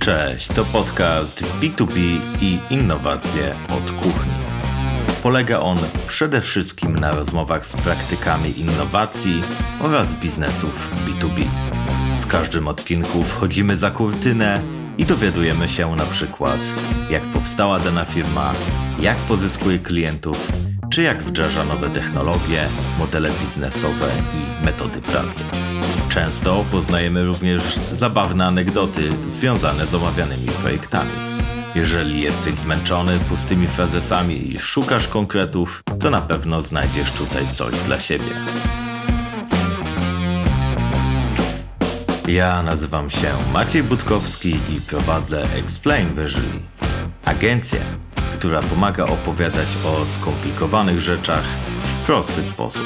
[0.00, 4.32] Cześć, to podcast B2B i innowacje od kuchni.
[5.22, 5.78] Polega on
[6.08, 9.42] przede wszystkim na rozmowach z praktykami innowacji
[9.80, 11.44] oraz biznesów B2B.
[12.20, 14.62] W każdym odcinku wchodzimy za kurtynę
[14.98, 16.60] i dowiadujemy się na przykład,
[17.10, 18.52] jak powstała dana firma,
[19.00, 20.48] jak pozyskuje klientów,
[20.90, 22.68] czy jak wdraża nowe technologie,
[22.98, 25.44] modele biznesowe i metody pracy.
[26.08, 27.62] Często poznajemy również
[27.92, 31.10] zabawne anegdoty związane z omawianymi projektami.
[31.74, 38.00] Jeżeli jesteś zmęczony pustymi frazesami i szukasz konkretów, to na pewno znajdziesz tutaj coś dla
[38.00, 38.34] siebie.
[42.28, 46.60] Ja nazywam się Maciej Budkowski i prowadzę Explain Visually,
[47.24, 47.80] agencję,
[48.40, 51.44] która pomaga opowiadać o skomplikowanych rzeczach
[51.84, 52.82] w prosty sposób.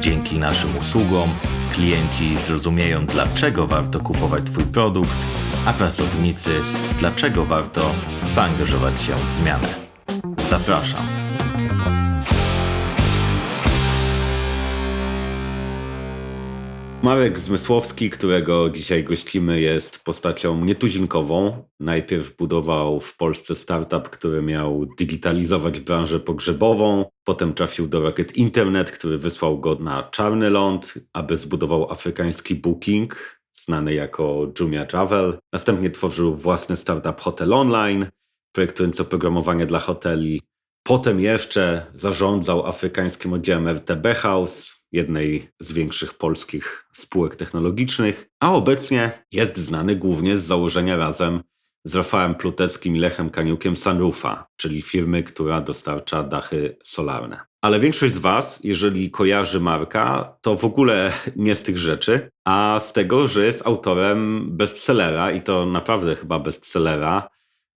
[0.00, 1.34] Dzięki naszym usługom
[1.72, 5.16] klienci zrozumieją, dlaczego warto kupować Twój produkt,
[5.66, 6.60] a pracownicy,
[6.98, 7.94] dlaczego warto
[8.26, 9.68] zaangażować się w zmianę.
[10.38, 11.21] Zapraszam.
[17.02, 21.64] Marek Zmysłowski, którego dzisiaj gościmy, jest postacią nietuzinkową.
[21.80, 27.04] Najpierw budował w Polsce startup, który miał digitalizować branżę pogrzebową.
[27.24, 33.40] Potem trafił do Rocket Internet, który wysłał go na czarny ląd, aby zbudował afrykański Booking,
[33.52, 35.38] znany jako Jumia Travel.
[35.52, 38.06] Następnie tworzył własny startup Hotel Online,
[38.52, 40.42] projektując oprogramowanie dla hoteli.
[40.82, 49.24] Potem jeszcze zarządzał afrykańskim oddziałem RTB House, jednej z większych polskich spółek technologicznych, a obecnie
[49.32, 51.40] jest znany głównie z założenia razem
[51.84, 57.40] z Rafałem Pluteckim i Lechem Kaniukiem Sunroofa, czyli firmy, która dostarcza dachy solarne.
[57.62, 62.80] Ale większość z Was, jeżeli kojarzy Marka, to w ogóle nie z tych rzeczy, a
[62.80, 67.28] z tego, że jest autorem bestsellera i to naprawdę chyba bestsellera,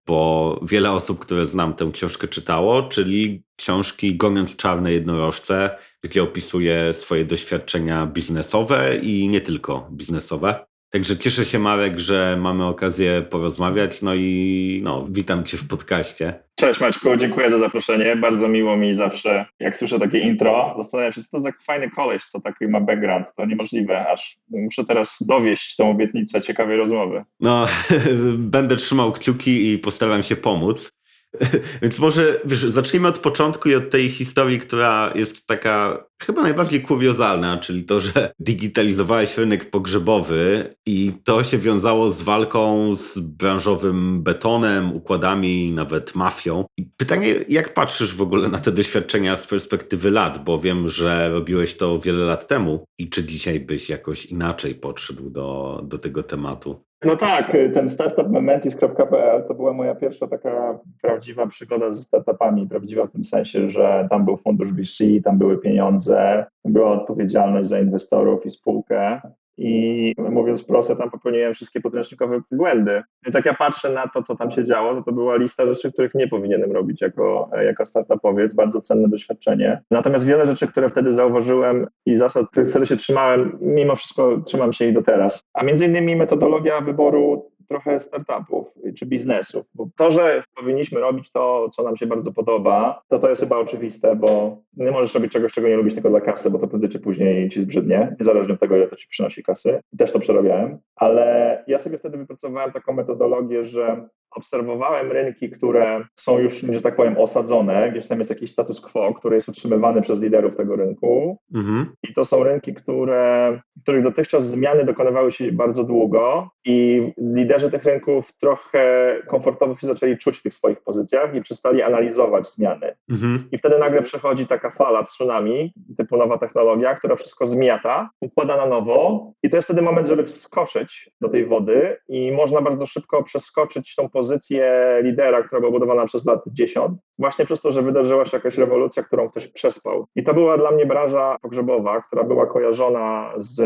[0.07, 6.93] bo wiele osób, które znam tę książkę czytało, czyli książki Goniąc czarne jednorożce, gdzie opisuje
[6.93, 10.66] swoje doświadczenia biznesowe i nie tylko biznesowe.
[10.89, 14.01] Także cieszę się, Marek, że mamy okazję porozmawiać.
[14.01, 16.33] No i no, witam Cię w podcaście.
[16.55, 18.15] Cześć Maćku, dziękuję za zaproszenie.
[18.15, 22.25] Bardzo miło mi zawsze, jak słyszę takie intro, zastanawiam się, co to za fajny koleś,
[22.25, 23.27] co taki ma background.
[23.35, 27.23] To niemożliwe, aż muszę teraz dowieść tą obietnicę ciekawej rozmowy.
[27.39, 27.65] No,
[28.37, 30.96] będę trzymał kciuki i postaram się pomóc.
[31.81, 36.81] Więc może wiesz, zacznijmy od początku i od tej historii, która jest taka chyba najbardziej
[36.81, 44.23] kuriozalna, czyli to, że digitalizowałeś rynek pogrzebowy i to się wiązało z walką z branżowym
[44.23, 46.65] betonem, układami, nawet mafią.
[46.97, 51.77] Pytanie, jak patrzysz w ogóle na te doświadczenia z perspektywy lat, bo wiem, że robiłeś
[51.77, 56.86] to wiele lat temu i czy dzisiaj byś jakoś inaczej podszedł do, do tego tematu?
[57.05, 62.67] No tak, ten startup Mementis.pl to była moja pierwsza taka prawdziwa przygoda ze startupami.
[62.67, 67.79] Prawdziwa w tym sensie, że tam był fundusz VC, tam były pieniądze, była odpowiedzialność za
[67.79, 69.21] inwestorów i spółkę.
[69.57, 73.03] I mówiąc prosto, tam popełniłem wszystkie podręcznikowe błędy.
[73.25, 75.91] Więc jak ja patrzę na to, co tam się działo, to to była lista rzeczy,
[75.91, 78.53] których nie powinienem robić jako, jako startupowiec.
[78.53, 79.81] Bardzo cenne doświadczenie.
[79.91, 84.73] Natomiast wiele rzeczy, które wtedy zauważyłem i zasad, których wtedy się trzymałem, mimo wszystko trzymam
[84.73, 85.43] się ich do teraz.
[85.53, 88.67] A między innymi metodologia wyboru trochę startupów
[88.97, 89.65] czy biznesów.
[89.73, 93.57] Bo to, że powinniśmy robić to, co nam się bardzo podoba, to to jest chyba
[93.57, 96.89] oczywiste, bo nie możesz robić czegoś, czego nie lubisz tylko dla kasy, bo to prędzej
[96.89, 99.79] czy później ci zbrzydnie, niezależnie od tego, ile to ci przynosi kasy.
[99.97, 100.77] Też to przerabiałem.
[100.95, 106.95] Ale ja sobie wtedy wypracowałem taką metodologię, że obserwowałem rynki, które są już, że tak
[106.95, 111.37] powiem, osadzone, gdzieś tam jest jakiś status quo, który jest utrzymywany przez liderów tego rynku.
[111.55, 111.85] Mhm.
[112.03, 117.83] I to są rynki, które, których dotychczas zmiany dokonywały się bardzo długo i liderzy tych
[117.83, 122.95] rynków trochę komfortowo się zaczęli czuć w tych swoich pozycjach i przestali analizować zmiany.
[123.09, 123.43] Mhm.
[123.51, 128.65] I wtedy nagle przychodzi taka fala tsunami, typu nowa technologia, która wszystko zmiata, układa na
[128.65, 133.23] nowo i to jest wtedy moment, żeby wskoczyć do tej wody i można bardzo szybko
[133.23, 134.71] przeskoczyć tą pozycję
[135.03, 139.03] lidera, która była budowana przez lat 10, właśnie przez to, że wydarzyła się jakaś rewolucja,
[139.03, 140.05] którą ktoś przespał.
[140.15, 143.61] I to była dla mnie branża pogrzebowa, która była kojarzona z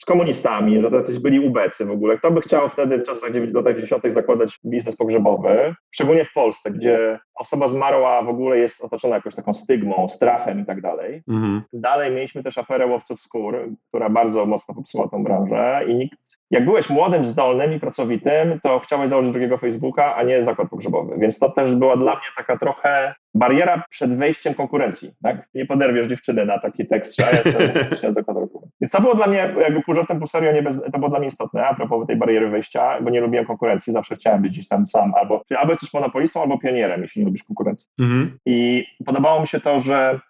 [0.00, 2.18] z komunistami, że tacy byli ubecy w ogóle.
[2.18, 4.04] Kto by chciał wtedy w czasach lat 90.
[4.08, 9.54] zakładać biznes pogrzebowy, szczególnie w Polsce, gdzie osoba zmarła w ogóle jest otoczona jakąś taką
[9.54, 11.22] stygmą, strachem i tak dalej.
[11.28, 11.62] Mhm.
[11.72, 16.18] Dalej mieliśmy też aferę łowców skór, która bardzo mocno popsuła tą branżę i nikt,
[16.50, 21.14] jak byłeś młodym, zdolnym i pracowitym, to chciałeś założyć drugiego Facebooka, a nie zakład pogrzebowy.
[21.18, 25.48] Więc to też była dla mnie taka trochę bariera przed wejściem konkurencji, tak?
[25.54, 28.68] Nie poderwiesz dziewczyny na taki tekst, że ja jestem zakładową.
[28.80, 31.18] Więc to było dla mnie, jakby pół żartem, pół serio, nie bez, to było dla
[31.18, 34.68] mnie istotne, a propos tej bariery wejścia, bo nie lubiłem konkurencji, zawsze chciałem być gdzieś
[34.68, 37.88] tam sam, albo, albo jesteś monopolistą, albo pionierem, jeśli nie lubisz konkurencji.
[38.00, 38.38] Mhm.
[38.46, 40.20] I podobało mi się to, że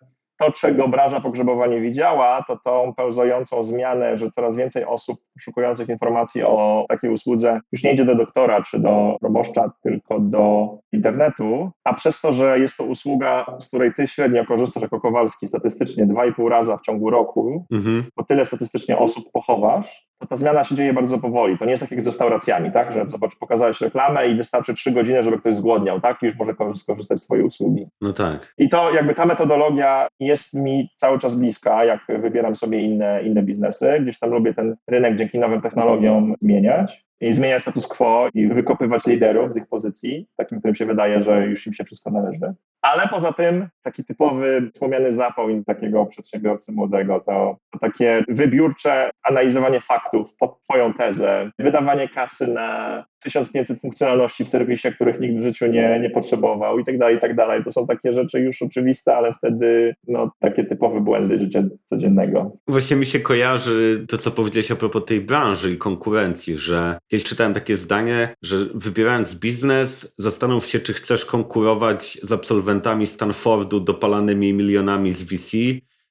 [0.40, 5.88] to, czego branża pogrzebowa nie widziała, to tą pełzającą zmianę, że coraz więcej osób poszukujących
[5.88, 11.70] informacji o takiej usłudze już nie idzie do doktora czy do proboszcza, tylko do internetu,
[11.84, 16.06] a przez to, że jest to usługa, z której ty średnio korzystasz jako Kowalski statystycznie
[16.06, 18.04] 2,5 raza w ciągu roku, mhm.
[18.16, 21.58] bo tyle statystycznie osób pochowasz, to ta zmiana się dzieje bardzo powoli.
[21.58, 24.92] To nie jest tak jak z restauracjami, tak, że zobacz, pokazałeś reklamę i wystarczy 3
[24.92, 27.86] godziny, żeby ktoś zgłodniał, tak, i już może skorzystać z swojej usługi.
[28.00, 28.54] No tak.
[28.58, 33.42] I to jakby ta metodologia jest mi cały czas bliska, jak wybieram sobie inne, inne
[33.42, 33.98] biznesy.
[34.02, 39.06] Gdzieś tam lubię ten rynek dzięki nowym technologiom zmieniać i zmieniać status quo i wykopywać
[39.06, 42.54] liderów z ich pozycji, takim, którym się wydaje, że już im się wszystko należy.
[42.82, 50.34] Ale poza tym taki typowy wspomniany zapał takiego przedsiębiorcy młodego to, takie wybiórcze analizowanie faktów
[50.34, 56.00] pod twoją tezę, wydawanie kasy na 1500 funkcjonalności w serwisie, których nikt w życiu nie,
[56.02, 57.64] nie potrzebował i tak dalej, i tak dalej.
[57.64, 62.56] To są takie rzeczy już oczywiste, ale wtedy no, takie typowe błędy życia codziennego.
[62.68, 67.24] Właśnie mi się kojarzy to, co powiedziałeś a propos tej branży i konkurencji, że kiedyś
[67.24, 74.52] czytałem takie zdanie, że wybierając biznes, zastanów się, czy chcesz konkurować z absolwentami Stanfordu dopalanymi
[74.52, 75.56] milionami z VC,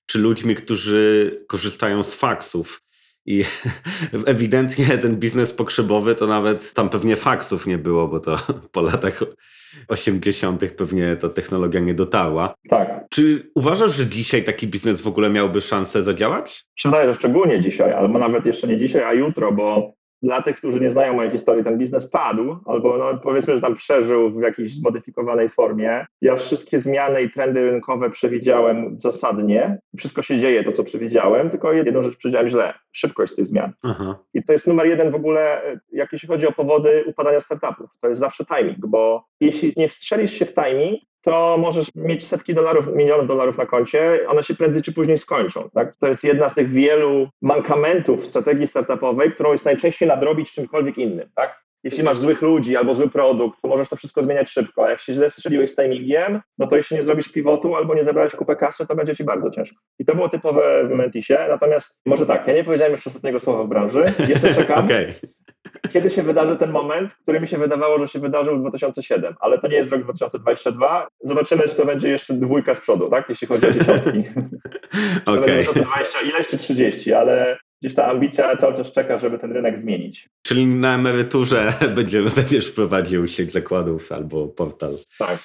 [0.06, 2.81] czy ludźmi, którzy korzystają z faksów.
[3.30, 3.44] I
[4.26, 8.36] ewidentnie ten biznes pogrzebowy to nawet tam pewnie faksów nie było, bo to
[8.72, 9.24] po latach
[9.88, 10.72] 80.
[10.72, 12.54] pewnie ta technologia nie dotarła.
[12.70, 13.06] Tak.
[13.10, 16.66] Czy uważasz, że dzisiaj taki biznes w ogóle miałby szansę zadziałać?
[16.86, 19.94] Wydaje, że szczególnie dzisiaj, albo nawet jeszcze nie dzisiaj, a jutro, bo
[20.24, 23.75] dla tych, którzy nie znają mojej historii, ten biznes padł, albo no, powiedzmy, że tam
[23.75, 26.06] przeżył w jakiejś zmodyfikowanej formie.
[26.21, 29.80] Ja wszystkie zmiany i trendy rynkowe przewidziałem zasadnie.
[29.98, 32.74] Wszystko się dzieje, to co przewidziałem, tylko jedną rzecz przewidziałem źle.
[32.92, 33.74] Szybkość tych zmian.
[33.83, 34.19] Aha.
[34.33, 35.62] I to jest numer jeden w ogóle,
[35.92, 37.89] jak jeśli chodzi o powody upadania startupów.
[38.01, 42.54] To jest zawsze timing, bo jeśli nie wstrzelisz się w timing, to możesz mieć setki
[42.54, 45.69] dolarów, milionów dolarów na koncie, one się prędzej czy później skończą.
[45.74, 45.95] Tak?
[45.95, 51.30] To jest jedna z tych wielu mankamentów strategii startupowej, którą jest najczęściej nadrobić czymkolwiek innym.
[51.36, 51.63] Tak?
[51.83, 54.86] Jeśli masz złych ludzi albo zły produkt, to możesz to wszystko zmieniać szybko.
[54.86, 58.04] A jak się źle strzeliłeś z timingiem, no to jeśli nie zrobisz pivotu albo nie
[58.04, 59.81] zebrałeś kupę kasy, to będzie ci bardzo ciężko.
[60.00, 61.38] I to było typowe w Mentisie.
[61.50, 64.04] Natomiast może tak, ja nie powiedziałem już ostatniego słowa w branży.
[64.27, 64.80] Jeszcze czekam.
[64.86, 65.13] okay
[65.90, 69.60] kiedy się wydarzy ten moment, który mi się wydawało, że się wydarzył w 2007, ale
[69.60, 71.08] to nie jest rok 2022.
[71.24, 73.30] Zobaczymy, czy to będzie jeszcze dwójka z przodu, tak?
[73.30, 74.24] Jeśli chodzi o dziesiątki.
[75.26, 75.42] czy okay.
[75.42, 79.52] to będzie 2020 ileś czy 30, ale gdzieś ta ambicja cały czas czeka, żeby ten
[79.52, 80.30] rynek zmienić.
[80.42, 84.94] Czyli na emeryturze będziemy, będziesz prowadził sieć zakładów albo portal.
[85.20, 85.40] Tak.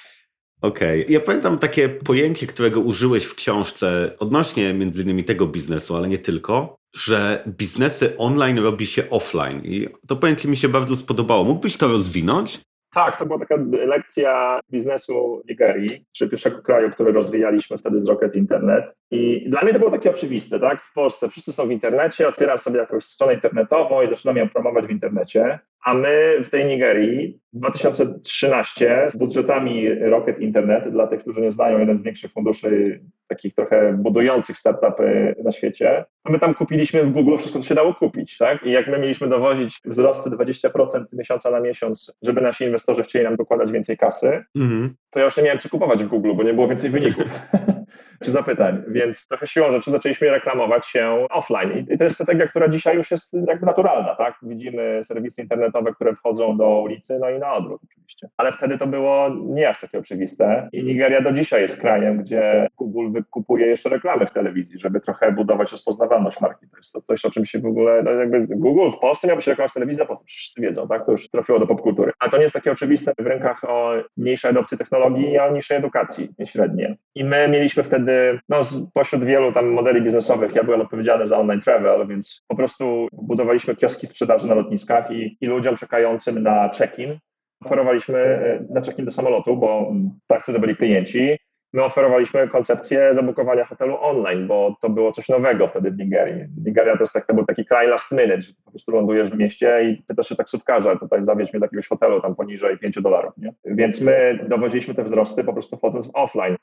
[0.61, 1.01] Okej.
[1.01, 1.13] Okay.
[1.13, 6.17] Ja pamiętam takie pojęcie, którego użyłeś w książce odnośnie między innymi tego biznesu, ale nie
[6.17, 9.61] tylko, że biznesy online robi się offline.
[9.63, 11.43] I to pojęcie mi się bardzo spodobało.
[11.43, 12.59] Mógłbyś to rozwinąć?
[12.93, 18.35] Tak, to była taka lekcja biznesu Nigerii, czyli pierwszego kraju, który rozwijaliśmy wtedy z Rocket
[18.35, 18.85] Internet.
[19.11, 20.85] I dla mnie to było takie oczywiste, tak?
[20.85, 24.85] W Polsce wszyscy są w internecie, otwieram sobie jakąś stronę internetową i zaczynam ją promować
[24.85, 25.59] w internecie.
[25.85, 31.51] A my w tej Nigerii w 2013 z budżetami Rocket Internet, dla tych, którzy nie
[31.51, 37.03] znają, jeden z większych funduszy takich trochę budujących startupy na świecie, to my tam kupiliśmy
[37.03, 38.37] w Google wszystko, co się dało kupić.
[38.37, 38.63] Tak?
[38.63, 43.35] I jak my mieliśmy dowozić wzrosty 20% miesiąca na miesiąc, żeby nasi inwestorzy chcieli nam
[43.35, 44.89] dokładać więcej kasy, -hmm.
[45.09, 47.25] to ja już nie miałem czy kupować w Google, bo nie było więcej wyników.
[48.23, 51.85] czy zapytań, więc trochę siłą rzeczy zaczęliśmy reklamować się offline.
[51.91, 54.35] I to jest strategia, która dzisiaj już jest jakby naturalna, tak?
[54.41, 58.29] Widzimy serwisy internetowe, które wchodzą do ulicy, no i na odwrót oczywiście.
[58.37, 62.67] Ale wtedy to było nie aż takie oczywiste i Nigeria do dzisiaj jest krajem, gdzie
[62.77, 66.67] Google wykupuje jeszcze reklamy w telewizji, żeby trochę budować rozpoznawalność marki.
[66.71, 69.41] To jest to coś, o czym się w ogóle, no jakby Google w Polsce miałby
[69.41, 71.05] się reklamować telewizja, po to wszyscy wiedzą, tak?
[71.05, 72.11] To już trafiło do popkultury.
[72.19, 75.77] A to nie jest takie oczywiste w rynkach o mniejszej adopcji technologii i o niższej
[75.77, 76.97] edukacji średniej.
[77.15, 78.04] I my mieliśmy wtedy
[78.49, 78.59] no,
[78.93, 83.75] pośród wielu tam modeli biznesowych ja byłem odpowiedzialny za online travel, więc po prostu budowaliśmy
[83.75, 87.19] kioski sprzedaży na lotniskach i, i ludziom czekającym na check-in
[87.65, 89.93] oferowaliśmy e, na check-in do samolotu, bo
[90.27, 91.37] tak to byli klienci.
[91.73, 96.45] My oferowaliśmy koncepcję zabukowania hotelu online, bo to było coś nowego wtedy w Nigerii.
[96.65, 99.37] Nigeria to, jest tak, to był taki kraj last minute, że po prostu lądujesz w
[99.37, 103.33] mieście i pytasz się taksówkarza, tutaj zawieź mnie do jakiegoś hotelu tam poniżej 5 dolarów.
[103.65, 106.55] Więc my dowoziliśmy te wzrosty po prostu wchodząc offline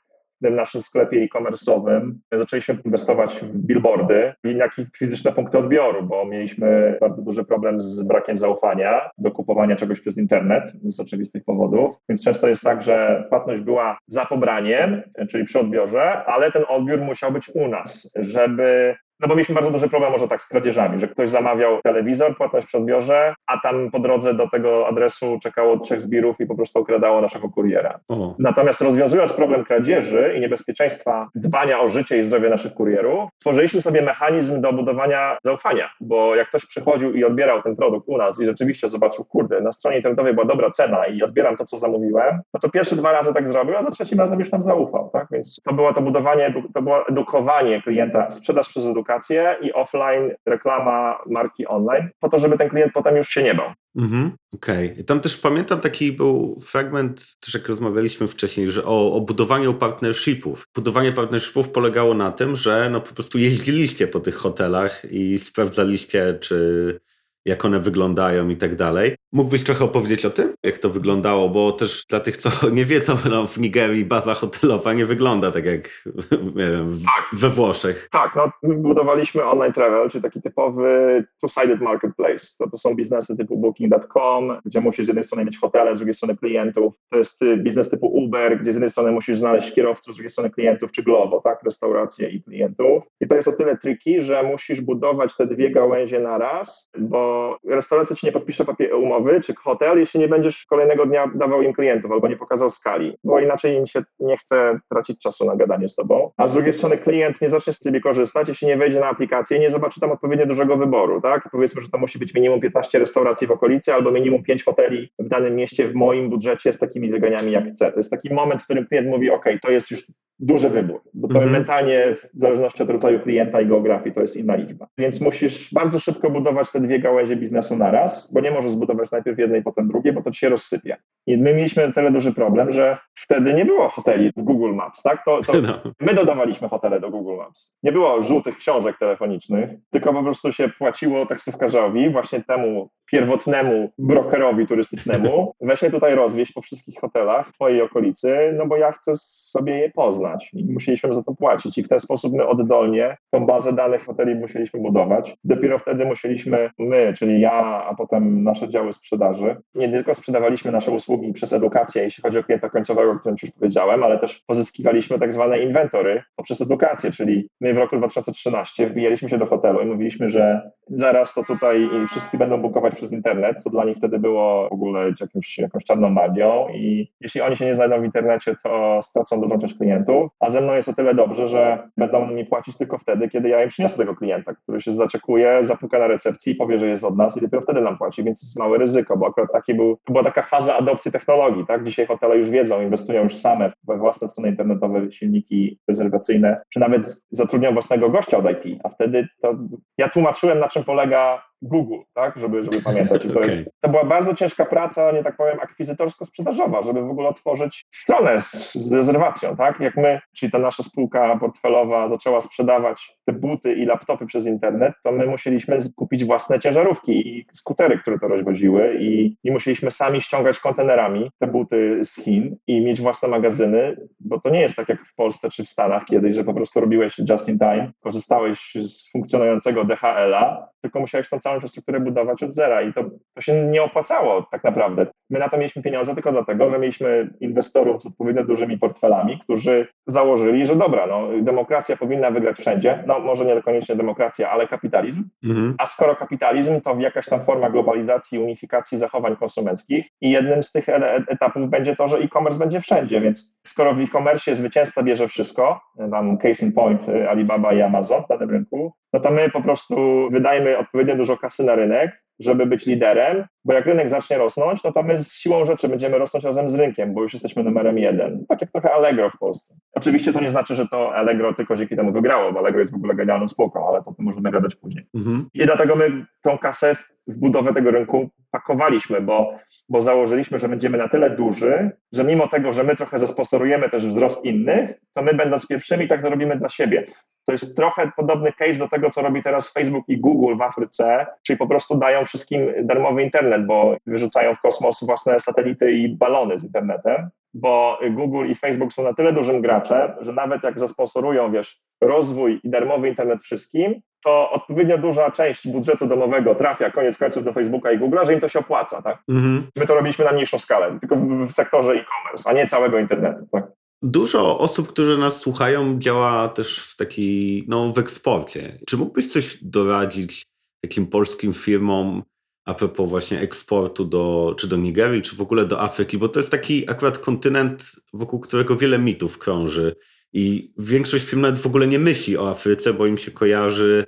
[0.51, 4.59] w naszym sklepie e-commerce'owym zaczęliśmy inwestować w billboardy, i
[4.97, 10.17] fizyczne punkty odbioru, bo mieliśmy bardzo duży problem z brakiem zaufania do kupowania czegoś przez
[10.17, 11.95] internet z oczywistych powodów.
[12.09, 16.99] Więc często jest tak, że płatność była za pobraniem, czyli przy odbiorze, ale ten odbiór
[16.99, 20.99] musiał być u nas, żeby no bo mieliśmy bardzo duży problem może tak z kradzieżami,
[20.99, 25.79] że ktoś zamawiał telewizor, płatność przy odbiorze, a tam po drodze do tego adresu czekało
[25.79, 27.99] trzech zbirów i po prostu okradało naszego kuriera.
[28.09, 28.35] O.
[28.39, 34.01] Natomiast rozwiązując problem kradzieży i niebezpieczeństwa dbania o życie i zdrowie naszych kurierów, tworzyliśmy sobie
[34.01, 38.45] mechanizm do budowania zaufania, bo jak ktoś przychodził i odbierał ten produkt u nas i
[38.45, 42.59] rzeczywiście zobaczył, kurde, na stronie internetowej była dobra cena i odbieram to, co zamówiłem, no
[42.59, 45.27] to pierwsze dwa razy tak zrobił, a za trzecim razem już nam zaufał, tak?
[45.31, 49.12] Więc to było to budowanie, to było edukowanie klienta, sprzedaż przez edukację,
[49.61, 53.71] i offline reklama marki online, po to, żeby ten klient potem już się nie bał.
[53.95, 54.91] Mhm, Okej.
[54.91, 55.03] Okay.
[55.03, 60.67] Tam też pamiętam taki był fragment, też jak rozmawialiśmy wcześniej, że o, o budowaniu partnershipów.
[60.75, 66.37] Budowanie partnershipów polegało na tym, że no po prostu jeździliście po tych hotelach i sprawdzaliście,
[66.41, 66.99] czy
[67.45, 69.15] jak one wyglądają i tak dalej.
[69.31, 73.17] Mógłbyś trochę opowiedzieć o tym, jak to wyglądało, bo też dla tych, co nie wiedzą,
[73.29, 76.03] no, w Nigerii baza hotelowa nie wygląda tak jak
[76.55, 77.39] wiem, tak.
[77.39, 78.09] we Włoszech.
[78.11, 82.47] Tak, no, my budowaliśmy online travel, czyli taki typowy two-sided marketplace.
[82.59, 86.13] To, to są biznesy typu booking.com, gdzie musisz z jednej strony mieć hotele, z drugiej
[86.13, 86.93] strony klientów.
[87.09, 90.31] To jest y, biznes typu Uber, gdzie z jednej strony musisz znaleźć kierowców, z drugiej
[90.31, 93.03] strony klientów, czy Glovo, tak, restauracje i klientów.
[93.21, 97.32] I to jest o tyle triki, że musisz budować te dwie gałęzie na raz, bo
[97.67, 101.73] restauracja ci nie podpisze papier umowy czy hotel, jeśli nie będziesz kolejnego dnia dawał im
[101.73, 105.89] klientów albo nie pokazał skali, bo inaczej im się nie chce tracić czasu na gadanie
[105.89, 106.31] z tobą.
[106.37, 109.57] A z drugiej strony klient nie zacznie z ciebie korzystać, jeśli nie wejdzie na aplikację
[109.57, 111.49] i nie zobaczy tam odpowiednio dużego wyboru, tak?
[111.51, 115.27] Powiedzmy, że to musi być minimum 15 restauracji w okolicy albo minimum 5 hoteli w
[115.27, 117.91] danym mieście w moim budżecie z takimi wyganiami jak chcę.
[117.91, 120.03] To jest taki moment, w którym klient mówi, ok, to jest już
[120.39, 121.51] duży wybór, bo to mhm.
[121.51, 124.87] mentalnie w zależności od rodzaju klienta i geografii to jest inna liczba.
[124.97, 129.39] Więc musisz bardzo szybko budować te dwie gałęzie biznesu naraz, bo nie możesz zbudować najpierw
[129.39, 130.97] jednej, potem drugiej, bo to ci się rozsypie.
[131.27, 135.25] I my mieliśmy tyle duży problem, że wtedy nie było hoteli w Google Maps, tak?
[135.25, 135.81] To, to no.
[135.99, 137.75] My dodawaliśmy hotele do Google Maps.
[137.83, 144.67] Nie było żółtych książek telefonicznych, tylko po prostu się płaciło taksówkarzowi, właśnie temu pierwotnemu brokerowi
[144.67, 149.79] turystycznemu, weź tutaj rozwieźć po wszystkich hotelach w twojej okolicy, no bo ja chcę sobie
[149.79, 150.22] je poznać
[150.53, 151.77] i musieliśmy za to płacić.
[151.77, 155.35] I w ten sposób my oddolnie tą bazę danych hoteli musieliśmy budować.
[155.43, 160.91] Dopiero wtedy musieliśmy my, czyli ja, a potem nasze działy sprzedaży, nie tylko sprzedawaliśmy nasze
[160.91, 165.19] usługi przez edukację, jeśli chodzi o klienta końcowego, o którym już powiedziałem, ale też pozyskiwaliśmy
[165.19, 169.85] tak zwane inwentory poprzez edukację, czyli my w roku 2013 wbijaliśmy się do hotelu i
[169.85, 174.69] mówiliśmy, że zaraz to tutaj wszyscy będą bukować przez internet, co dla nich wtedy było
[174.69, 176.67] w ogóle jakimś, jakąś czarną magią.
[176.73, 180.61] I jeśli oni się nie znajdą w internecie, to stracą dużą część klientów, a ze
[180.61, 183.97] mną jest o tyle dobrze, że będą mi płacić tylko wtedy, kiedy ja im przyniosę
[183.97, 187.41] tego klienta, który się zaczekuje, zapuka na recepcji i powie, że jest od nas i
[187.41, 190.43] dopiero wtedy nam płaci, więc jest małe ryzyko, bo akurat taki był, to była taka
[190.43, 191.83] faza adopcji technologii, tak?
[191.83, 197.23] Dzisiaj hotele już wiedzą, inwestują już same we własne strony internetowe, silniki rezerwacyjne, czy nawet
[197.31, 199.55] zatrudnią własnego gościa od IT, a wtedy to
[199.97, 203.25] ja tłumaczyłem, na czym polega Google, tak, żeby, żeby pamiętać.
[203.25, 203.47] I to, okay.
[203.47, 208.39] jest, to była bardzo ciężka praca, nie tak powiem, akwizytorsko-sprzedażowa, żeby w ogóle otworzyć stronę
[208.39, 209.79] z, z rezerwacją, tak?
[209.79, 214.93] Jak my, czyli ta nasza spółka portfelowa zaczęła sprzedawać te buty i laptopy przez internet,
[215.03, 220.21] to my musieliśmy kupić własne ciężarówki i skutery, które to rozwoziły i, i musieliśmy sami
[220.21, 224.89] ściągać kontenerami te buty z Chin i mieć własne magazyny, bo to nie jest tak
[224.89, 228.73] jak w Polsce czy w Stanach kiedyś, że po prostu robiłeś just in time, korzystałeś
[228.75, 233.53] z funkcjonującego DHL-a, tylko musiałeś tą całą infrastrukturę budować od zera i to, to się
[233.53, 235.07] nie opłacało tak naprawdę.
[235.33, 239.87] My na to mieliśmy pieniądze tylko dlatego, że mieliśmy inwestorów z odpowiednio dużymi portfelami, którzy
[240.07, 245.23] założyli, że dobra, no, demokracja powinna wygrać wszędzie, no może nie koniecznie demokracja, ale kapitalizm,
[245.43, 245.75] mhm.
[245.77, 250.07] a skoro kapitalizm, to jakaś tam forma globalizacji, unifikacji zachowań konsumenckich.
[250.21, 250.89] I jednym z tych
[251.27, 256.37] etapów będzie to, że e-commerce będzie wszędzie, więc skoro w e-commerce zwycięzca bierze wszystko, tam
[256.37, 259.95] case in point Alibaba i Amazon w danym rynku, no to my po prostu
[260.31, 264.91] wydajemy odpowiednio dużo kasy na rynek, żeby być liderem, bo jak rynek zacznie rosnąć, no
[264.91, 268.45] to my z siłą rzeczy będziemy rosnąć razem z rynkiem, bo już jesteśmy numerem jeden.
[268.49, 269.75] Tak jak trochę Allegro w Polsce.
[269.93, 272.95] Oczywiście to nie znaczy, że to Allegro tylko dzięki temu wygrało, bo Allegro jest w
[272.95, 275.05] ogóle genialną spoko, ale to możemy gadać później.
[275.15, 275.49] Mhm.
[275.53, 276.95] I dlatego my tą kasę
[277.27, 279.53] w budowę tego rynku pakowaliśmy, bo
[279.89, 284.07] bo założyliśmy, że będziemy na tyle duży, że mimo tego, że my trochę zasponsorujemy też
[284.07, 287.05] wzrost innych, to my będąc pierwszymi tak to robimy dla siebie.
[287.45, 291.27] To jest trochę podobny case do tego, co robi teraz Facebook i Google w Afryce,
[291.43, 296.57] czyli po prostu dają wszystkim darmowy internet, bo wyrzucają w kosmos własne satelity i balony
[296.57, 297.29] z internetem.
[297.53, 302.59] bo Google i Facebook są na tyle dużym graczem, że nawet jak zasponsorują, wiesz, rozwój
[302.63, 307.91] i darmowy internet wszystkim, to odpowiednio duża część budżetu domowego trafia koniec końców do Facebooka
[307.91, 309.17] i Google'a, że im to się opłaca, tak?
[309.29, 309.67] Mhm.
[309.77, 313.47] My to robiliśmy na mniejszą skalę, tylko w, w sektorze e-commerce, a nie całego internetu,
[313.51, 313.63] tak?
[314.03, 318.79] Dużo osób, które nas słuchają, działa też w taki, no, w eksporcie.
[318.87, 320.43] Czy mógłbyś coś doradzić
[320.81, 322.23] takim polskim firmom
[322.65, 326.17] a propos właśnie eksportu do, czy do Nigerii, czy w ogóle do Afryki?
[326.17, 329.95] Bo to jest taki akurat kontynent, wokół którego wiele mitów krąży.
[330.33, 334.05] I większość firm nawet w ogóle nie myśli o Afryce, bo im się kojarzy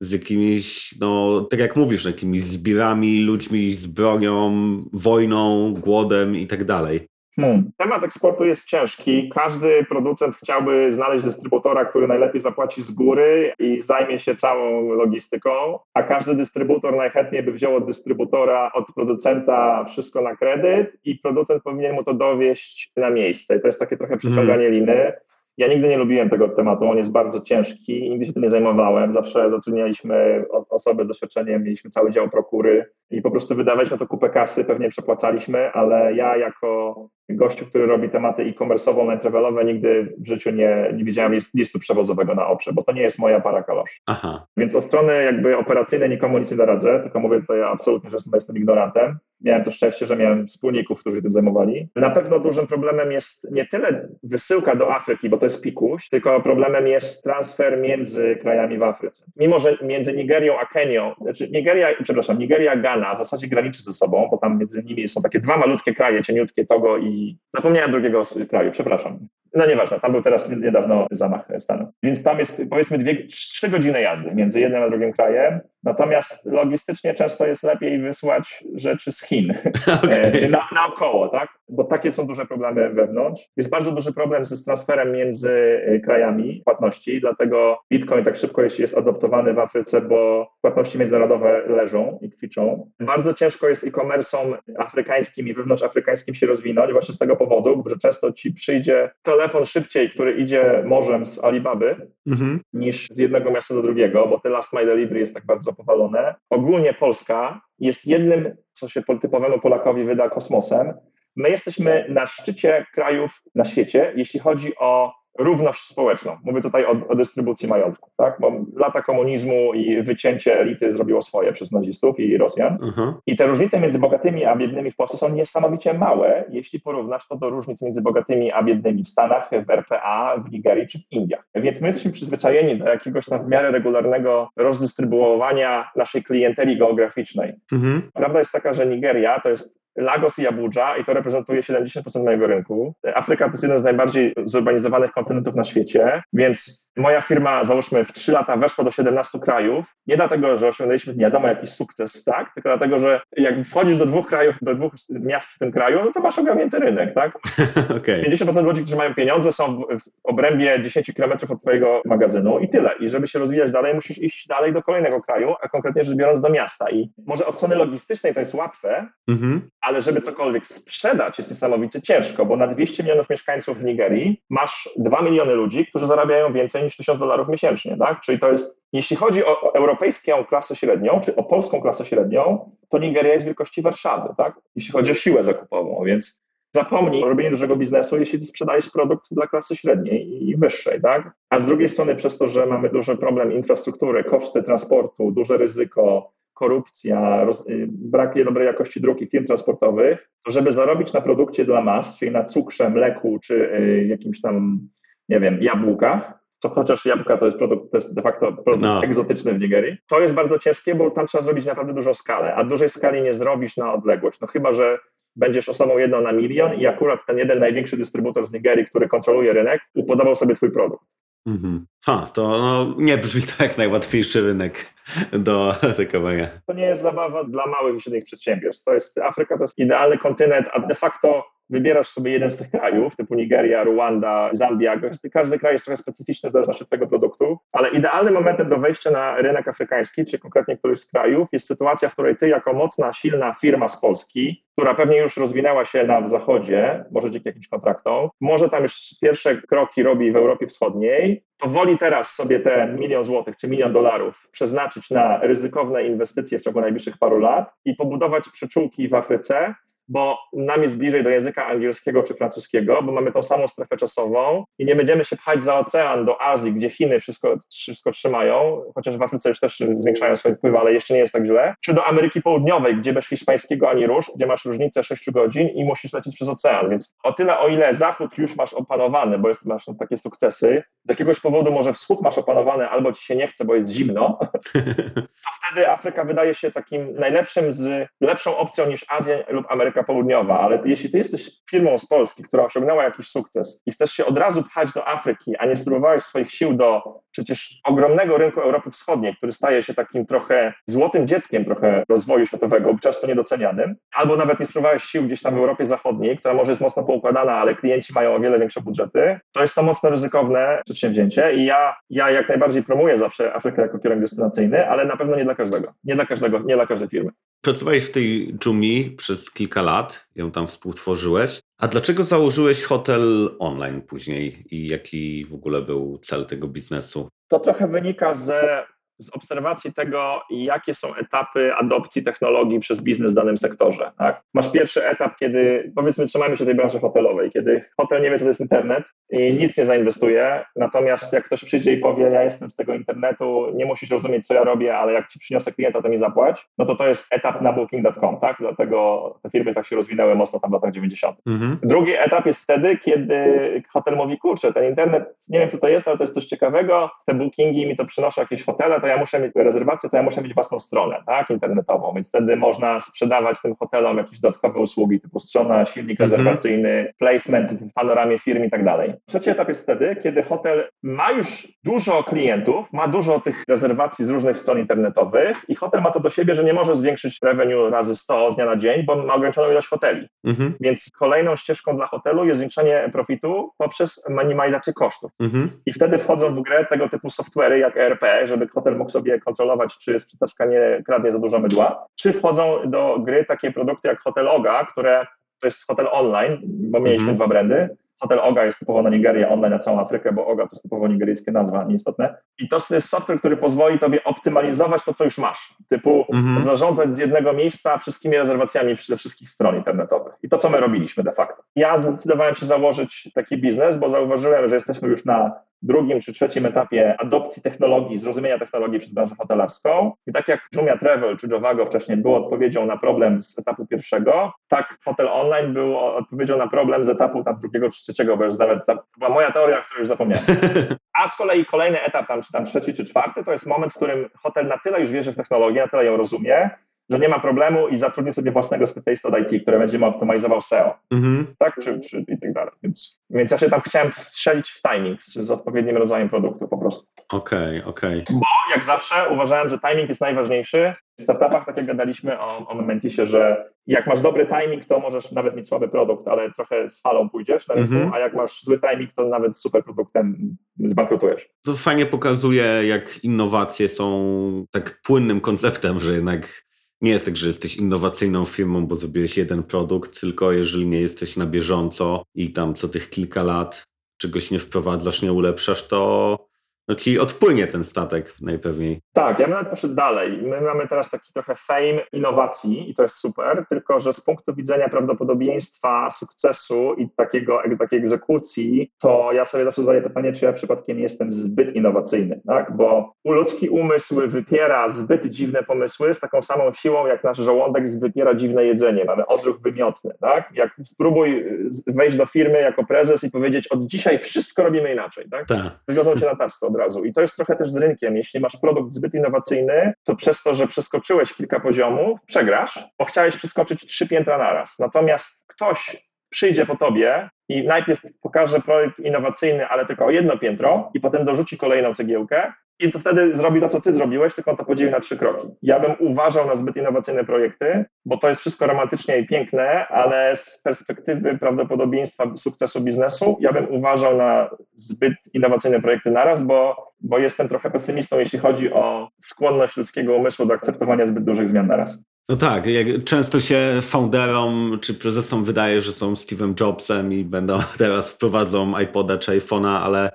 [0.00, 4.52] z jakimiś, no tak jak mówisz, jakimiś zbirami, ludźmi z bronią,
[4.92, 7.11] wojną, głodem i tak dalej.
[7.36, 7.70] Hmm.
[7.76, 9.30] Temat eksportu jest ciężki.
[9.34, 15.78] Każdy producent chciałby znaleźć dystrybutora, który najlepiej zapłaci z góry i zajmie się całą logistyką,
[15.94, 21.62] a każdy dystrybutor najchętniej by wziął od dystrybutora, od producenta wszystko na kredyt i producent
[21.62, 23.56] powinien mu to dowieść na miejsce.
[23.56, 25.12] I to jest takie trochę przeciąganie liny.
[25.58, 28.48] Ja nigdy nie lubiłem tego tematu, on jest bardzo ciężki i nigdy się tym nie
[28.48, 29.12] zajmowałem.
[29.12, 34.30] Zawsze zatrudnialiśmy osoby z doświadczeniem, mieliśmy cały dział prokury i po prostu wydawaliśmy to kupę
[34.30, 36.94] kasy, pewnie przepłacaliśmy, ale ja jako
[37.36, 42.34] gościu, który robi tematy e-commerce'owo, travelowe, nigdy w życiu nie, nie widziałem list, listu przewozowego
[42.34, 44.00] na oczy, bo to nie jest moja para kaloszy.
[44.06, 44.46] Aha.
[44.56, 48.56] Więc od strony jakby operacyjnej nikomu nic nie doradzę, tylko mówię tutaj absolutnie, że jestem
[48.56, 49.18] ignorantem.
[49.40, 51.88] Miałem to szczęście, że miałem wspólników, którzy tym zajmowali.
[51.96, 56.40] Na pewno dużym problemem jest nie tyle wysyłka do Afryki, bo to jest pikuś, tylko
[56.40, 59.24] problemem jest transfer między krajami w Afryce.
[59.36, 63.92] Mimo, że między Nigerią a Kenią, znaczy Nigeria, przepraszam, Nigeria, Ghana w zasadzie graniczy ze
[63.92, 67.21] sobą, bo tam między nimi są takie dwa malutkie kraje, cieniutkie Togo i
[67.54, 69.28] zapomniałem drugiego kraju, przepraszam.
[69.54, 71.92] No nieważne, tam był teraz niedawno zamach stanu.
[72.02, 75.60] Więc tam jest powiedzmy dwie, trzy godziny jazdy między jednym a drugim krajem.
[75.84, 79.54] Natomiast logistycznie często jest lepiej wysłać rzeczy z Chin,
[80.04, 80.32] okay.
[80.32, 81.48] czy na, naokoło, tak?
[81.68, 83.42] Bo takie są duże problemy wewnątrz.
[83.56, 88.98] Jest bardzo duży problem z transferem między krajami płatności, dlatego Bitcoin tak szybko jest, jest
[88.98, 92.90] adoptowany w Afryce, bo płatności międzynarodowe leżą i kwiczą.
[93.00, 98.32] Bardzo ciężko jest e-commerce'om afrykańskim i wewnątrzafrykańskim się rozwinąć właśnie z tego powodu, że często
[98.32, 99.10] ci przyjdzie
[99.42, 102.60] telefon szybciej, który idzie morzem z Alibaby, mhm.
[102.72, 106.34] niż z jednego miasta do drugiego, bo te last mile delivery jest tak bardzo powalone.
[106.50, 110.92] Ogólnie Polska jest jednym, co się typowemu Polakowi wyda kosmosem.
[111.36, 116.36] My jesteśmy na szczycie krajów na świecie, jeśli chodzi o równość społeczną.
[116.44, 118.36] Mówię tutaj o, o, dystrybucji majątku, tak?
[118.40, 122.78] bo lata komunizmu i wycięcie elity zrobiło swoje przez nazistów i Rosjan.
[122.78, 123.14] Uh-huh.
[123.26, 127.36] I te różnice między bogatymi a biednymi w Polsce są niesamowicie małe, jeśli porównasz to
[127.36, 131.48] do różnic między bogatymi a biednymi w Stanach, w RPA, w Nigerii czy w Indiach.
[131.54, 137.52] Więc my jesteśmy przyzwyczajeni do jakiegoś tam w miarę regularnego rozdystrybuowania naszej klienteli geograficznej.
[137.72, 138.00] Uh-huh.
[138.14, 142.46] Prawda jest taka, że Nigeria to jest Lagos i Abuja i to reprezentuje 70% mojego
[142.46, 142.94] rynku.
[143.14, 148.12] Afryka to jest jeden z najbardziej zurbanizowanych kontynentów na świecie, więc moja firma, załóżmy, w
[148.12, 149.86] 3 lata weszła do 17 krajów.
[150.06, 152.54] Nie dlatego, że osiągnęliśmy nie wiadomo jakiś sukces, tak?
[152.54, 156.12] Tylko dlatego, że jak wchodzisz do dwóch krajów, do dwóch miast w tym kraju, no
[156.12, 157.32] to masz ogarnięty rynek, tak?
[157.98, 158.22] okay.
[158.22, 162.90] 50% ludzi, którzy mają pieniądze, są w obrębie 10 km od twojego magazynu i tyle.
[163.00, 166.40] I żeby się rozwijać dalej, musisz iść dalej do kolejnego kraju, a konkretnie rzecz biorąc
[166.40, 166.90] do miasta.
[166.90, 172.02] I może od strony logistycznej to jest łatwe, mm-hmm ale żeby cokolwiek sprzedać jest niesamowicie
[172.02, 176.82] ciężko, bo na 200 milionów mieszkańców w Nigerii masz 2 miliony ludzi, którzy zarabiają więcej
[176.82, 178.20] niż 1000 dolarów miesięcznie, tak?
[178.20, 182.98] Czyli to jest, jeśli chodzi o, europejską klasę średnią, czy o polską klasę średnią, to
[182.98, 184.54] Nigeria jest wielkości Warszawy, tak?
[184.76, 186.42] Jeśli chodzi o siłę zakupową, więc
[186.74, 191.32] zapomnij o robieniu dużego biznesu, jeśli sprzedajesz produkt dla klasy średniej i wyższej, tak?
[191.50, 196.32] A z drugiej strony przez to, że mamy duży problem infrastruktury, koszty transportu, duże ryzyko,
[196.62, 201.64] korupcja, roz, y, brak dobrej jakości dróg i firm transportowych, to żeby zarobić na produkcie
[201.64, 204.80] dla mas, czyli na cukrze, mleku czy y, jakimś tam,
[205.28, 209.02] nie wiem, jabłkach, co chociaż jabłka to jest produkt, to jest de facto produkt no.
[209.02, 212.64] egzotyczny w Nigerii, to jest bardzo ciężkie, bo tam trzeba zrobić naprawdę dużą skalę, a
[212.64, 214.40] dużej skali nie zrobisz na odległość.
[214.40, 214.98] No chyba, że
[215.36, 219.52] będziesz osobą jedną na milion i akurat ten jeden największy dystrybutor z Nigerii, który kontroluje
[219.52, 221.06] rynek, upodobał sobie twój produkt.
[221.46, 221.86] Mhm.
[222.04, 224.94] Ha, to no, nie brzmi to jak najłatwiejszy rynek
[225.32, 226.48] do atakowania.
[226.66, 228.84] To nie jest zabawa dla małych i średnich przedsiębiorstw.
[228.84, 232.70] To jest, Afryka to jest idealny kontynent, a de facto wybierasz sobie jeden z tych
[232.70, 235.00] krajów, typu Nigeria, Ruanda, Zambia,
[235.32, 239.10] każdy kraj jest trochę specyficzny w zależności od tego produktu, ale idealnym momentem do wejścia
[239.10, 243.12] na rynek afrykański, czy konkretnie któryś z krajów, jest sytuacja, w której ty jako mocna,
[243.12, 248.28] silna firma z Polski, która pewnie już rozwinęła się na zachodzie, może dzięki jakimś kontraktom,
[248.40, 253.24] może tam już pierwsze kroki robi w Europie Wschodniej, to woli teraz sobie te milion
[253.24, 258.48] złotych czy milion dolarów przeznaczyć na ryzykowne inwestycje w ciągu najbliższych paru lat i pobudować
[258.48, 259.74] przyczółki w Afryce,
[260.08, 264.64] bo nam jest bliżej do języka angielskiego czy francuskiego, bo mamy tą samą strefę czasową
[264.78, 269.16] i nie będziemy się pchać za ocean do Azji, gdzie Chiny wszystko, wszystko trzymają, chociaż
[269.16, 272.04] w Afryce już też zwiększają swoje wpływy, ale jeszcze nie jest tak źle, czy do
[272.04, 276.34] Ameryki Południowej, gdzie bez hiszpańskiego ani róż, gdzie masz różnicę 6 godzin i musisz lecieć
[276.34, 280.16] przez ocean, więc o tyle, o ile Zachód już masz opanowany, bo jest, masz takie
[280.16, 283.90] sukcesy, z jakiegoś powodu może Wschód masz opanowany, albo ci się nie chce, bo jest
[283.90, 284.38] zimno,
[285.44, 290.60] to wtedy Afryka wydaje się takim najlepszym, z lepszą opcją niż Azja lub Ameryka Południowa,
[290.60, 294.38] ale jeśli ty jesteś firmą z Polski, która osiągnęła jakiś sukces i chcesz się od
[294.38, 299.36] razu pchać do Afryki, a nie spróbowałeś swoich sił do przecież ogromnego rynku Europy Wschodniej,
[299.36, 304.66] który staje się takim trochę złotym dzieckiem trochę rozwoju światowego, często niedocenianym, albo nawet nie
[304.66, 308.34] spróbowałeś sił gdzieś tam w Europie Zachodniej, która może jest mocno poukładana, ale klienci mają
[308.34, 312.82] o wiele większe budżety, to jest to mocno ryzykowne przedsięwzięcie i ja, ja jak najbardziej
[312.82, 316.58] promuję zawsze Afrykę jako kierunek destynacyjny, ale na pewno nie dla każdego, nie dla każdego,
[316.58, 317.30] nie dla każdej firmy.
[317.60, 321.60] Pracowałeś w tej Jumi przez kilka lat, ją tam współtworzyłeś.
[321.78, 327.28] A dlaczego założyłeś hotel online później i jaki w ogóle był cel tego biznesu?
[327.48, 328.84] To trochę wynika ze
[329.22, 334.10] z obserwacji tego, jakie są etapy adopcji technologii przez biznes w danym sektorze.
[334.18, 334.42] Tak?
[334.54, 338.44] Masz pierwszy etap, kiedy, powiedzmy, trzymajmy się tej branży hotelowej, kiedy hotel nie wie, co
[338.44, 342.70] to jest internet i nic nie zainwestuje, natomiast jak ktoś przyjdzie i powie, ja jestem
[342.70, 346.08] z tego internetu, nie musisz rozumieć, co ja robię, ale jak ci przyniosę klienta, to
[346.08, 348.56] mi zapłać, no to to jest etap na booking.com, tak?
[348.60, 351.36] Dlatego te firmy tak się rozwinęły mocno tam w latach 90.
[351.46, 351.78] Mhm.
[351.82, 356.08] Drugi etap jest wtedy, kiedy hotel mówi, kurczę, ten internet, nie wiem, co to jest,
[356.08, 359.40] ale to jest coś ciekawego, te bookingi mi to przynoszą jakieś hotele, to ja muszę
[359.40, 363.74] mieć rezerwację, to ja muszę mieć własną stronę, tak, internetową, więc wtedy można sprzedawać tym
[363.76, 366.30] hotelom jakieś dodatkowe usługi typu strona, silnik Mhm.
[366.30, 369.14] rezerwacyjny, placement w panoramie firm i tak dalej.
[369.26, 374.30] Trzeci etap jest wtedy, kiedy hotel ma już dużo klientów, ma dużo tych rezerwacji z
[374.30, 378.16] różnych stron internetowych i hotel ma to do siebie, że nie może zwiększyć revenue razy
[378.16, 380.28] 100 z dnia na dzień, bo ma ograniczoną ilość hoteli.
[380.44, 380.74] Mhm.
[380.80, 385.30] Więc kolejną ścieżką dla hotelu jest zwiększanie profitu poprzez minimalizację kosztów.
[385.40, 385.70] Mhm.
[385.86, 389.98] I wtedy wchodzą w grę tego typu software'y jak ERP, żeby hotel mógł sobie kontrolować,
[389.98, 394.48] czy sprzedażka nie kradnie za dużo mydła, czy wchodzą do gry takie produkty jak Hotel
[394.48, 395.26] Oga, które
[395.60, 397.36] to jest hotel online, bo mieliśmy Mhm.
[397.36, 397.96] dwa brandy.
[398.20, 401.08] Hotel Oga jest typowo na Nigerię, online na całą Afrykę, bo Oga to jest typowo
[401.08, 402.36] nigeryjskie nazwa, nieistotne.
[402.58, 405.74] I to jest software, który pozwoli tobie optymalizować to, co już masz.
[405.88, 406.60] Typu Mhm.
[406.60, 410.32] zarządzać z jednego miejsca wszystkimi rezerwacjami ze wszystkich stron internetowych.
[410.42, 411.62] I to, co my robiliśmy de facto.
[411.76, 415.52] Ja zdecydowałem się założyć taki biznes, bo zauważyłem, że jesteśmy już na
[415.82, 420.12] drugim czy trzecim etapie adopcji technologii, zrozumienia technologii przez branżę hotelarską.
[420.26, 424.52] I tak jak Jumia Travel czy Jovago wcześniej było odpowiedzią na problem z etapu pierwszego,
[424.68, 428.58] tak hotel online był odpowiedzią na problem z etapu tam drugiego czy trzeciego, bo już
[428.58, 430.44] nawet to była moja teoria, o której już zapomniałem.
[431.22, 433.96] A z kolei kolejny etap, tam, czy tam trzeci czy czwarty, to jest moment, w
[433.96, 436.70] którym hotel na tyle już wierzy w technologię, na tyle ją rozumie,
[437.10, 440.60] że nie ma problemu i zatrudni sobie własnego specjalista od IT, który będzie mu optymalizował
[440.60, 441.46] SEO, Mhm.
[441.58, 442.72] tak, czy, czy i tak dalej.
[442.82, 446.78] Więc, więc ja się tam chciałem wstrzelić w timing z, z odpowiednim rodzajem produktu po
[446.78, 447.06] prostu.
[447.32, 448.24] Okej, okej.
[448.32, 448.40] Bo
[448.74, 450.92] jak zawsze uważałem, że timing jest najważniejszy.
[451.18, 455.32] W startupach, tak jak gadaliśmy o, o Momentisie, że jak masz dobry timing, to możesz
[455.32, 458.12] nawet mieć słaby produkt, ale trochę z falą pójdziesz na rynku, Mhm.
[458.14, 461.48] a jak masz zły timing, to nawet z super produktem zbankrutujesz.
[461.64, 466.62] To fajnie pokazuje, jak innowacje są tak płynnym konceptem, że jednak
[467.02, 471.36] nie jest tak, że jesteś innowacyjną firmą, bo zrobiłeś jeden produkt, tylko jeżeli nie jesteś
[471.36, 473.84] na bieżąco i tam co tych kilka lat
[474.20, 476.51] czegoś nie wprowadzasz, nie ulepszasz, to
[476.88, 479.00] no ci odpłynie ten statek najpewniej.
[479.12, 480.42] Tak, ja bym nawet poszedł dalej.
[480.42, 484.54] My mamy teraz taki trochę fame innowacji i to jest super, tylko że z punktu
[484.54, 490.52] widzenia prawdopodobieństwa sukcesu i takiego, takiej egzekucji, to ja sobie zawsze zadaję pytanie, czy ja
[490.52, 492.76] przypadkiem nie jestem zbyt innowacyjny, tak?
[492.76, 498.34] Bo ludzki umysł wypiera zbyt dziwne pomysły z taką samą siłą, jak nasz żołądek wypiera
[498.34, 499.04] dziwne jedzenie.
[499.04, 500.50] Mamy odruch wymiotny, tak?
[500.54, 501.44] Jak spróbuj
[501.86, 505.46] wejść do firmy jako prezes i powiedzieć, od dzisiaj wszystko robimy inaczej, tak?
[505.46, 505.78] Tak.
[505.88, 507.04] wywiozą cię na taczce od razu.
[507.04, 508.16] I to jest trochę też z rynkiem.
[508.16, 513.36] Jeśli masz produkt zbyt innowacyjny, to przez to, że przeskoczyłeś kilka poziomów, przegrasz, bo chciałeś
[513.36, 514.78] przeskoczyć trzy piętra naraz.
[514.78, 520.90] Natomiast ktoś przyjdzie po tobie i najpierw pokaże projekt innowacyjny, ale tylko o jedno piętro
[520.94, 524.56] i potem dorzuci kolejną cegiełkę i to wtedy zrobi to, co ty zrobiłeś, tylko on
[524.56, 525.48] to podzieli na trzy kroki.
[525.62, 530.36] Ja bym uważał na zbyt innowacyjne projekty, bo to jest wszystko romantycznie i piękne, ale
[530.36, 537.18] z perspektywy prawdopodobieństwa sukcesu biznesu, ja bym uważał na zbyt innowacyjne projekty naraz, bo, bo
[537.18, 542.04] jestem trochę pesymistą, jeśli chodzi o skłonność ludzkiego umysłu do akceptowania zbyt dużych zmian naraz.
[542.32, 542.64] No tak,
[543.04, 549.18] często się founderom czy prezesom wydaje, że są Steve'em Jobsem i będą teraz wprowadzą iPoda
[549.18, 550.10] czy iPhone'a, ale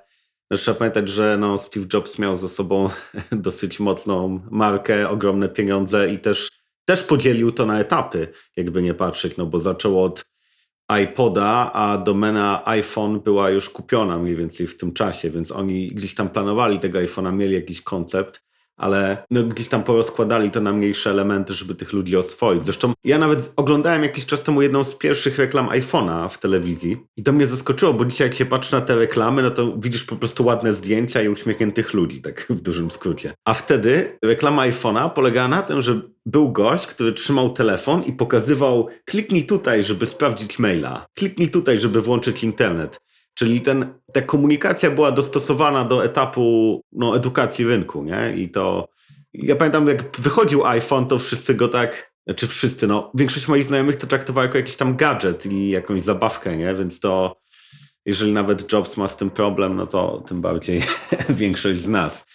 [0.50, 2.90] też trzeba pamiętać, że no Steve Jobs miał za sobą
[3.32, 6.50] dosyć mocną markę, ogromne pieniądze i też
[6.86, 10.26] też podzielił to na etapy, jakby nie patrzeć, no bo zaczął od
[11.04, 16.16] iPoda, a domena iPhone była już kupiona mniej więcej w tym czasie, więc oni gdzieś
[16.16, 18.47] tam planowali tego iPhone'a, mieli jakiś koncept,
[18.78, 22.64] ale no, gdzieś tam porozkładali to na mniejsze elementy, żeby tych ludzi oswoić.
[22.64, 27.24] Zresztą ja nawet oglądałem jakiś czas temu jedną z pierwszych reklam iPhone'a w telewizji i
[27.24, 30.16] to mnie zaskoczyło, bo dzisiaj jak się patrzy na te reklamy, no to widzisz po
[30.16, 33.34] prostu ładne zdjęcia i uśmiechniętych ludzi, tak w dużym skrócie.
[33.46, 38.88] A wtedy reklama iPhone'a polegała na tym, że był gość, który trzymał telefon i pokazywał
[39.06, 43.00] kliknij tutaj, żeby sprawdzić maila, kliknij tutaj, żeby włączyć internet.
[43.38, 48.34] Czyli ten, ta komunikacja była dostosowana do etapu no, edukacji rynku, nie?
[48.36, 48.88] I to.
[49.34, 52.14] Ja pamiętam, jak wychodził iPhone, to wszyscy go tak.
[52.28, 53.12] Znaczy wszyscy, no.
[53.16, 56.76] Większość moich znajomych to traktowała jako jakiś tam gadżet i jakąś zabawkę, nie?
[56.76, 57.38] Więc to.
[58.06, 60.82] Jeżeli nawet Jobs ma z tym problem, no to tym bardziej
[61.30, 62.26] większość z nas.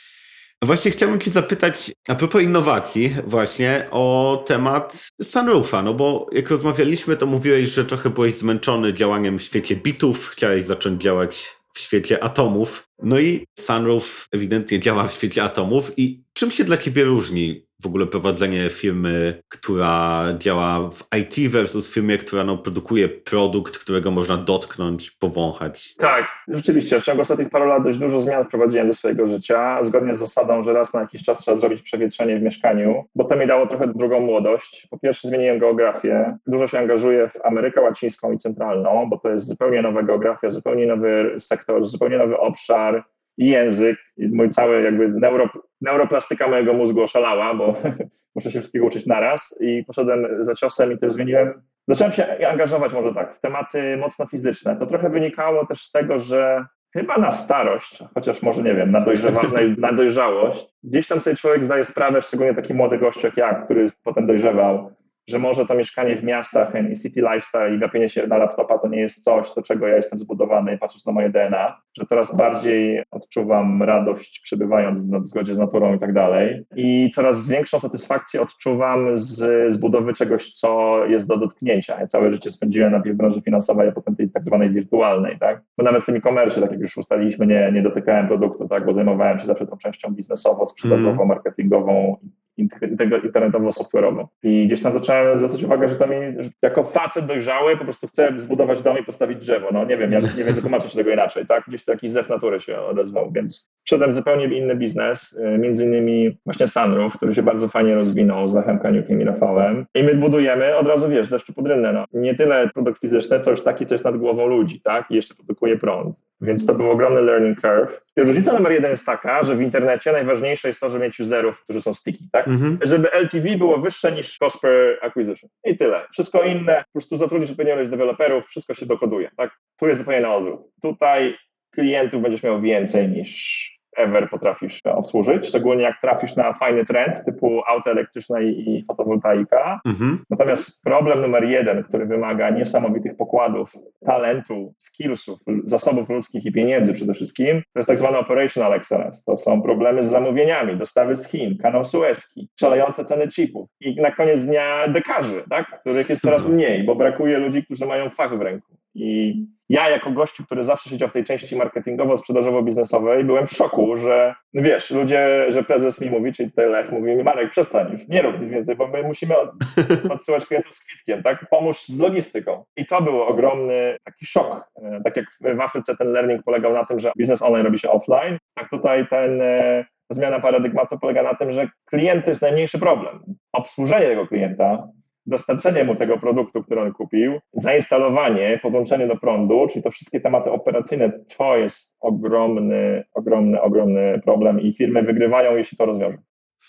[0.63, 7.17] Właśnie chciałbym Cię zapytać a propos innowacji, właśnie o temat Sunroofa, no bo jak rozmawialiśmy,
[7.17, 12.25] to mówiłeś, że trochę byłeś zmęczony działaniem w świecie bitów, chciałeś zacząć działać w świecie
[12.25, 12.89] atomów.
[13.03, 15.93] No i Sunroof ewidentnie działa w świecie atomów.
[15.97, 21.95] I czym się dla Ciebie różni w ogóle prowadzenie firmy, która działa w IT versus
[21.95, 25.95] firmie, która no, produkuje produkt, którego można dotknąć, powąchać?
[25.99, 27.01] Tak, rzeczywiście.
[27.01, 30.63] W ciągu ostatnich paru lat dość dużo zmian wprowadziłem do swojego życia, zgodnie z zasadą,
[30.63, 33.87] że raz na jakiś czas trzeba zrobić przewietrzenie w mieszkaniu, bo to mi dało trochę
[33.87, 34.87] drugą młodość.
[34.91, 39.47] Po pierwsze zmieniłem geografię, dużo się angażuję w Amerykę Łacińską i Centralną, bo to jest
[39.47, 43.05] zupełnie nowa geografia, zupełnie nowy sektor, zupełnie nowy obszar
[43.39, 43.97] i język.
[44.19, 45.49] Mój cały jakby neuro,
[45.83, 47.75] neuroplastyka mojego mózgu oszalała, bo
[48.35, 51.63] muszę się wszystkiego uczyć naraz i poszedłem za ciosem i też zmieniłem.
[51.89, 54.77] Zacząłem się angażować może tak w tematy mocno fizyczne.
[54.77, 59.05] To trochę wynikało też z tego, że chyba na starość, chociaż może nie wiem, na,
[59.79, 63.87] na dojrzałość, gdzieś tam sobie człowiek zdaje sprawę, szczególnie taki młody gość jak ja, który
[64.05, 64.93] potem dojrzewał,
[65.29, 68.89] że może to mieszkanie w miastach i city lifestyle i gapienie się na laptopa to
[68.89, 73.03] nie jest coś, do czego ja jestem zbudowany, patrząc na moje DNA, że coraz bardziej
[73.11, 76.65] odczuwam radość przebywając w zgodzie z naturą i tak dalej.
[76.77, 82.01] I coraz większą satysfakcję odczuwam z, z budowy czegoś, co jest do dotknięcia.
[82.01, 85.63] Ja całe życie spędziłem najpierw w branży finansowej, a potem tej tak zwanej wirtualnej, tak?
[85.79, 88.87] Bo nawet w tym e-commerce, tak jak już ustaliliśmy, nie, nie dotykałem produktu, tak?
[88.87, 92.17] Bo zajmowałem się zawsze tą częścią biznesową, sprzedażową, marketingową
[92.59, 94.27] internetowo-software'ową.
[94.43, 95.95] I gdzieś tam zacząłem zwracać uwagę, że
[96.39, 99.69] że jako facet dojrzały po prostu chcę zbudować dom i postawić drzewo.
[99.73, 101.65] No nie wiem, ja nie wiem wytłumaczyć tego inaczej, tak?
[101.69, 106.39] Gdzieś to jakiś zew natury się odezwał, więc wszedłem zupełnie inny biznes, y, między innymi
[106.45, 109.87] właśnie Sunroof, który się bardzo fajnie rozwinął z Lechem Kaniukiem i Rafałem.
[109.95, 112.05] I my budujemy od razu, wiesz, deszczu pod no.
[112.13, 115.11] Nie tyle produkt fizyczny, co już taki, co jest nad głową ludzi, tak?
[115.11, 116.17] I jeszcze produkuje prąd.
[116.43, 118.01] Więc to był ogromny learning curve.
[118.17, 121.61] I różnica numer jeden jest taka, że w internecie najważniejsze jest to, żeby mieć userów,
[121.61, 122.49] którzy są sticky, tak?
[122.49, 122.79] Mhm.
[122.83, 125.51] Żeby LTV było wyższe niż cost per acquisition.
[125.65, 126.07] I tyle.
[126.13, 129.51] Wszystko inne, po prostu zatrudnisz odpowiednią ilość deweloperów, wszystko się dokoduje, tak?
[129.77, 130.61] Tu jest zupełnie na odwrót.
[130.83, 131.37] Tutaj
[131.75, 137.63] klientów będziesz miał więcej niż ever potrafisz obsłużyć, szczególnie jak trafisz na fajny trend typu
[137.67, 139.81] auto elektryczne i fotowoltaika.
[139.85, 140.25] Mhm.
[140.31, 143.73] Natomiast problem numer jeden, który wymaga niesamowitych pokładów,
[144.07, 149.23] talentu, skillsów, zasobów ludzkich i pieniędzy przede wszystkim, to jest tak zwany operational excellence.
[149.27, 154.11] To są problemy z zamówieniami, dostawy z Chin, kanał Suezki, szalejące ceny chipów i na
[154.11, 155.81] koniec dnia dekarzy, tak?
[155.81, 158.72] których jest coraz mniej, bo brakuje ludzi, którzy mają fach w ręku.
[158.95, 159.35] I
[159.69, 164.63] ja jako gościu, który zawsze siedział w tej części marketingowo-sprzedażowo-biznesowej, byłem w szoku, że no
[164.63, 168.23] wiesz, ludzie, że prezes mi mówi, czyli tutaj Lech mówi mi, Marek, przestań już, nie
[168.23, 169.35] rób nic więcej, bo my musimy
[170.15, 171.47] odsyłać klientów z kwitkiem, tak?
[171.51, 172.65] Pomóż z logistyką.
[172.77, 174.65] I to był ogromny taki szok.
[174.83, 175.27] E, tak jak
[175.57, 179.07] w Afryce ten learning polegał na tym, że biznes online robi się offline, tak tutaj
[179.09, 183.23] ten e, zmiana paradygmatu polega na tym, że klient to jest najmniejszy problem.
[183.53, 184.89] Obsłużenie tego klienta
[185.27, 190.51] dostarczenie mu tego produktu, który on kupił, zainstalowanie, podłączenie do prądu, czyli to wszystkie tematy
[190.51, 196.19] operacyjne, to jest ogromny, ogromny, ogromny problem i firmy wygrywają, jeśli to rozwiążą.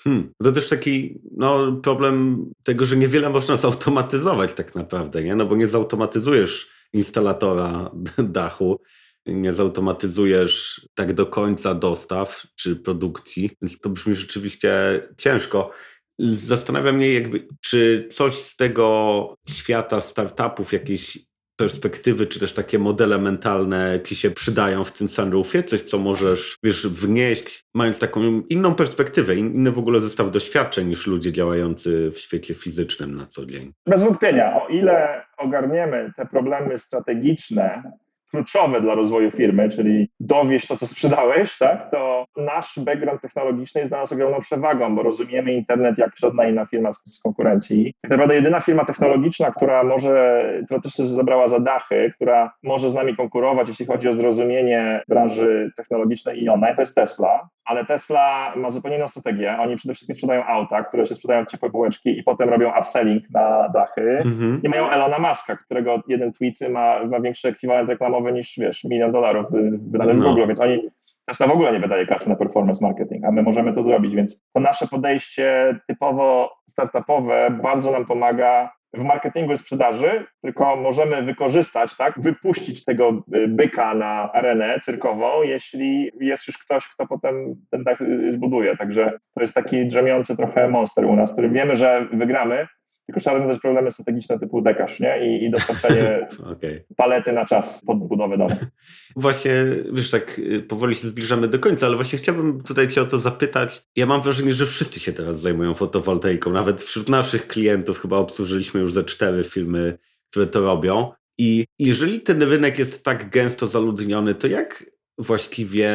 [0.04, 0.34] Hmm.
[0.44, 5.36] To też taki no, problem tego, że niewiele można zautomatyzować tak naprawdę, nie?
[5.36, 8.80] no bo nie zautomatyzujesz instalatora dachu,
[9.26, 14.74] nie zautomatyzujesz tak do końca dostaw czy produkcji, więc to brzmi rzeczywiście
[15.18, 15.72] ciężko.
[16.20, 21.18] Zastanawia mnie, jakby, czy coś z tego świata startupów, jakieś
[21.56, 25.64] perspektywy, czy też takie modele mentalne ci się przydają w tym sunroofie?
[25.64, 31.08] Coś, co możesz, wiesz, wnieść, mając taką inną perspektywę, inny w ogóle zestaw doświadczeń niż
[31.08, 33.74] ludzie działający w świecie fizycznym na co dzień?
[33.88, 34.62] Bez wątpienia.
[34.64, 37.84] O ile ogarniemy te problemy strategiczne,
[38.34, 43.92] kluczowe dla rozwoju firmy, czyli dowieść to, co sprzedałeś, tak, to nasz background technologiczny jest
[43.92, 47.94] dla nas ogromną przewagą, bo rozumiemy internet jak żadna inna firma z, z konkurencji.
[48.02, 52.90] Tak naprawdę jedyna firma technologiczna, która może, która też się zabrała za dachy, która może
[52.90, 57.50] z nami konkurować, jeśli chodzi o zrozumienie branży technologicznej i online, to jest Tesla.
[57.66, 59.58] Ale Tesla ma zupełnie inną strategię.
[59.60, 63.24] Oni przede wszystkim sprzedają auta, które się sprzedają w ciepłe bułeczki i potem robią upselling
[63.30, 64.18] na dachy.
[64.26, 64.60] Mhm.
[64.64, 69.12] Nie mają Elona Muska, którego jeden tweet ma, ma większy ekwiwalent reklamowy niż, wiesz, milion
[69.12, 69.46] dolarów
[69.92, 70.24] wydany w No.
[70.24, 70.90] Google, więc oni
[71.26, 74.44] Tesla w ogóle nie wydaje kasy na performance marketing, a my możemy to zrobić, więc
[74.54, 81.98] to nasze podejście typowo startupowe bardzo nam pomaga w marketingu i sprzedaży, tylko możemy wykorzystać,
[81.98, 87.84] tak, wypuścić tego y, byka na arenę cyrkową, jeśli jest już ktoś, kto potem ten
[87.84, 88.78] dach y, zbuduje.
[88.78, 92.68] Także to jest taki drzemiący trochę monster u nas, który wiemy, że wygramy,
[93.06, 95.28] tylko trzeba rozwiązać problemy strategiczne typu dekarz, nie?
[95.28, 96.84] I, i dostarczenie Okej.
[96.98, 98.56] palety na czas pod budowę domu.
[99.16, 99.52] Właśnie,
[99.94, 103.18] wiesz, tak y, powoli się zbliżamy do końca, ale właśnie chciałbym tutaj cię o to
[103.18, 103.84] zapytać.
[103.96, 106.52] Ja mam wrażenie, że wszyscy się teraz zajmują fotowoltaiką.
[106.52, 109.98] Nawet wśród naszych klientów chyba obsłużyliśmy już ze cztery firmy,
[110.30, 111.12] które to robią.
[111.38, 114.86] I jeżeli ten rynek jest tak gęsto zaludniony, to jak
[115.18, 115.90] właściwie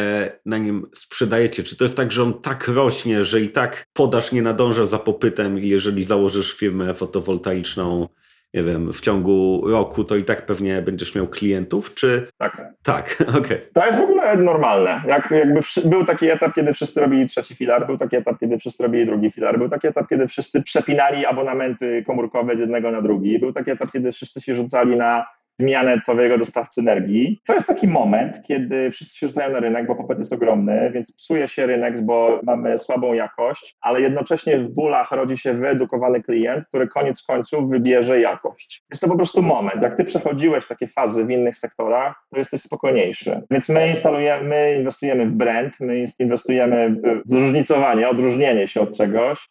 [0.47, 1.63] na nim sprzedajecie?
[1.63, 4.99] Czy to jest tak, że on tak rośnie, że i tak podaż nie nadąża za
[4.99, 8.09] popytem i jeżeli założysz firmę fotowoltaiczną,
[8.55, 12.63] nie wiem, w ciągu roku, to i tak pewnie będziesz miał klientów, czy Tak.
[12.83, 13.59] tak, okej.
[13.73, 15.03] To jest w ogóle normalne.
[15.07, 18.83] Jak, jakby był taki etap, kiedy wszyscy robili trzeci filar, był taki etap, kiedy wszyscy
[18.83, 23.39] robili drugi filar, był taki etap, kiedy wszyscy przepinali abonamenty komórkowe z jednego na drugi,
[23.39, 25.27] był taki etap, kiedy wszyscy się rzucali na
[25.61, 27.41] zmianę twojego dostawcy energii.
[27.47, 31.17] To jest taki moment, kiedy wszyscy się rzucają na rynek, bo popyt jest ogromny, więc
[31.17, 36.65] psuje się rynek, bo mamy słabą jakość, ale jednocześnie w bólach rodzi się wyedukowany klient,
[36.69, 38.83] który koniec końców wybierze jakość.
[38.91, 39.83] Jest to po prostu moment.
[39.83, 43.43] Jak ty przechodziłeś takie fazy w innych sektorach, to jesteś spokojniejszy.
[43.51, 49.49] Więc my instalujemy, my inwestujemy w brand, my inwestujemy w zróżnicowanie, odróżnienie się od czegoś,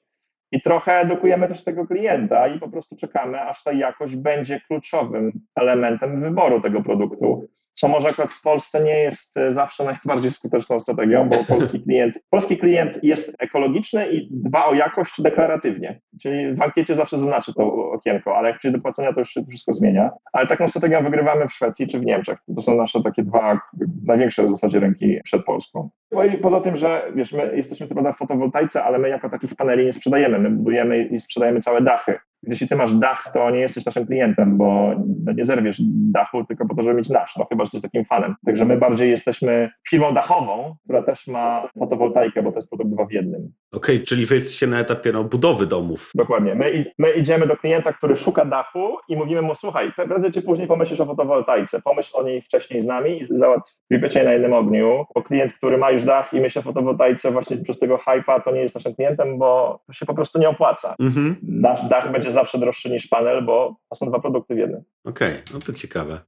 [0.52, 5.32] i trochę edukujemy też tego klienta i po prostu czekamy, aż ta jakość będzie kluczowym
[5.56, 7.48] elementem wyboru tego produktu.
[7.80, 12.20] Co może akurat w Polsce nie jest e, zawsze najbardziej skuteczną strategią, bo polski klient,
[12.30, 16.02] polski klient jest ekologiczny i dba o jakość deklaratywnie.
[16.22, 19.46] Czyli w ankiecie zawsze zaznaczy to okienko, ale jak przyjdzie do płacenia, to już się
[19.50, 20.10] wszystko zmienia.
[20.34, 22.38] Ale taką strategią wygrywamy w Szwecji czy w Niemczech.
[22.56, 23.60] To są nasze takie dwa
[24.06, 25.90] największe w zasadzie rynki przed Polską.
[26.12, 29.30] No i poza tym, że wiesz, my jesteśmy co prawda w fotowoltaice, ale my jako
[29.30, 30.40] takich paneli nie sprzedajemy.
[30.40, 32.20] My budujemy i sprzedajemy całe dachy.
[32.48, 34.92] Jeśli ty masz dach, to nie jesteś naszym klientem, bo
[35.36, 35.78] nie zerwiesz
[36.12, 38.36] dachu tylko po to, żeby mieć nasz, no chyba, że jesteś takim fanem.
[38.46, 43.06] Także my bardziej jesteśmy firmą dachową, która też ma fotowoltaikę, bo to jest produkt dwa
[43.06, 43.52] w jednym.
[43.72, 46.12] Okej, czyli wy jesteście na etapie no, budowy domów.
[46.16, 46.56] Dokładnie.
[46.56, 50.68] My, my idziemy do klienta, który szuka dachu i mówimy mu, słuchaj, prędzej czy później
[50.68, 55.06] pomyślisz o fotowoltaice, pomyśl o niej wcześniej z nami i załatw pieczeń na jednym ogniu,
[55.16, 58.52] bo klient, który ma już dach i myśli o fotowoltaice właśnie przez tego hypa, to
[58.52, 60.96] nie jest naszym klientem, bo to się po prostu nie opłaca.
[61.00, 61.36] Mhm.
[61.44, 64.82] Nasz dach będzie zawsze droższy niż panel, bo to są dwa produkty w jednym.
[65.04, 66.22] Okej, no to ciekawe.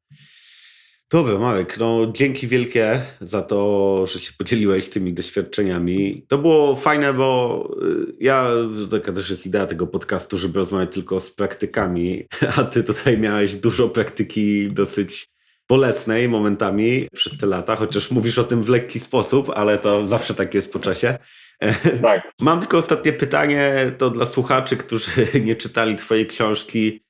[1.11, 6.25] Dobra, Marek, no dzięki wielkie za to, że się podzieliłeś tymi doświadczeniami.
[6.27, 8.47] To było fajne, bo y, ja,
[8.91, 12.25] taka też jest idea tego podcastu, żeby rozmawiać tylko z praktykami,
[12.57, 15.29] a ty tutaj miałeś dużo praktyki dosyć
[15.69, 20.33] bolesnej momentami przez te lata, chociaż mówisz o tym w lekki sposób, ale to zawsze
[20.33, 21.17] tak jest po czasie.
[22.01, 22.31] Tak.
[22.41, 25.11] Mam tylko ostatnie pytanie, to dla słuchaczy, którzy
[25.45, 27.01] nie czytali twojej książki.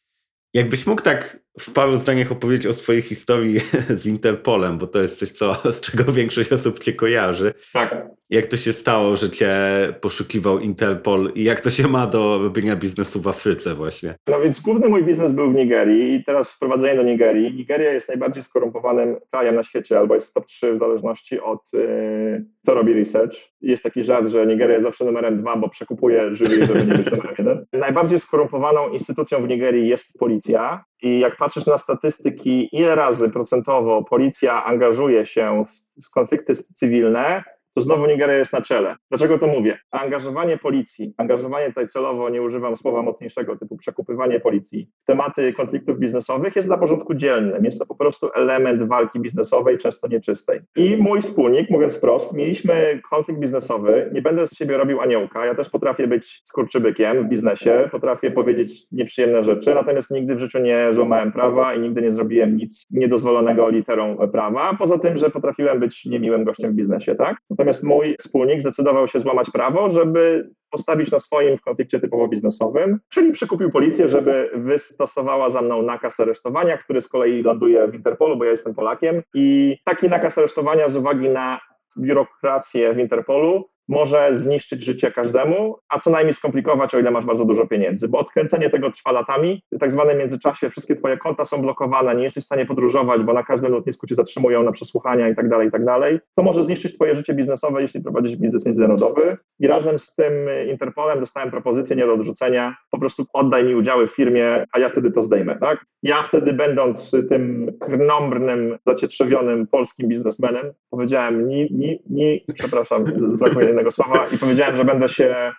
[0.54, 3.60] Jakbyś mógł tak w paru zdaniach opowiedzieć o swojej historii
[4.02, 7.54] z Interpolem, bo to jest coś, co, z czego większość osób cię kojarzy.
[7.74, 8.08] Tak.
[8.30, 9.54] Jak to się stało, że cię
[10.02, 14.15] poszukiwał Interpol i jak to się ma do robienia biznesu w Afryce właśnie?
[14.28, 17.54] No więc główny mój biznes był w Nigerii i teraz wprowadzenie do Nigerii.
[17.54, 22.45] Nigeria jest najbardziej skorumpowanym krajem na świecie, albo jest top 3 w zależności od yy,
[22.63, 23.34] kto robi research.
[23.62, 27.12] Jest taki żart, że Nigeria jest zawsze numerem dwa, bo przekupuje żywi, żeby nie być
[27.12, 27.65] numerem jeden.
[27.74, 34.03] Najbardziej skorumpowaną instytucją w Nigerii jest policja i jak patrzysz na statystyki, ile razy procentowo
[34.03, 37.43] policja angażuje się w, konflikty cywilne,
[37.75, 38.95] to znowu Nigeria jest na czele.
[39.10, 39.77] Dlaczego to mówię?
[39.91, 46.55] Angażowanie policji, angażowanie tutaj celowo, nie używam słowa mocniejszego, typu przekupywanie policji, tematy konfliktów biznesowych
[46.55, 47.65] jest na porządku dziennym.
[47.65, 50.60] Jest to po prostu element walki biznesowej, często nieczystej.
[50.75, 55.55] I mój wspólnik, mówiąc wprost, mieliśmy konflikt biznesowy, nie będę z siebie robił aniołka, ja
[55.55, 60.93] też potrafię być skurczybykiem w biznesie, potrafię powiedzieć nieprzyjemne rzeczy, natomiast nigdy w życiu nie
[60.93, 66.05] złamałem prawa i nigdy nie zrobiłem nic niedozwolonego literą prawa, poza tym, że potrafiłem być
[66.05, 67.38] niemiłym gościem w biznesie, tak?
[67.60, 73.00] Natomiast mój wspólnik zdecydował się złamać prawo, żeby postawić na swoim w konflikcie typowo biznesowym,
[73.10, 78.38] czyli przekupił policję, żeby wystosowała za mną nakaz aresztowania, który z kolei ląduje w Interpolu,
[78.38, 79.23] bo ja jestem Polakiem.
[79.33, 81.60] I taki nakaz aresztowania z uwagi na
[82.02, 87.46] biurokrację w Interpolu może zniszczyć życie każdemu, a co najmniej skomplikować, o ile masz bardzo
[87.46, 89.63] dużo pieniędzy, bo odkręcenie tego trwa latami.
[89.71, 93.33] W tak zwanym międzyczasie wszystkie twoje konta są blokowane, nie jesteś w stanie podróżować, bo
[93.33, 96.19] na każdym lotnisku cię zatrzymują na przesłuchania i tak dalej, i tak dalej.
[96.35, 99.37] To może zniszczyć twoje życie biznesowe, jeśli prowadzisz biznes międzynarodowy.
[99.60, 100.33] I razem z tym
[100.71, 104.90] Interpolem dostałem propozycję nie do odrzucenia, po prostu oddaj mi udziały w firmie, a ja
[104.90, 105.85] wtedy to zdejmę, tak?
[106.04, 113.92] Ja wtedy będąc tym krnąbrnym, zacietrzewionym polskim biznesmenem, powiedziałem ni, ni, ni, przepraszam, zbrakło jednego
[113.92, 115.52] słowa i powiedziałem, że będę się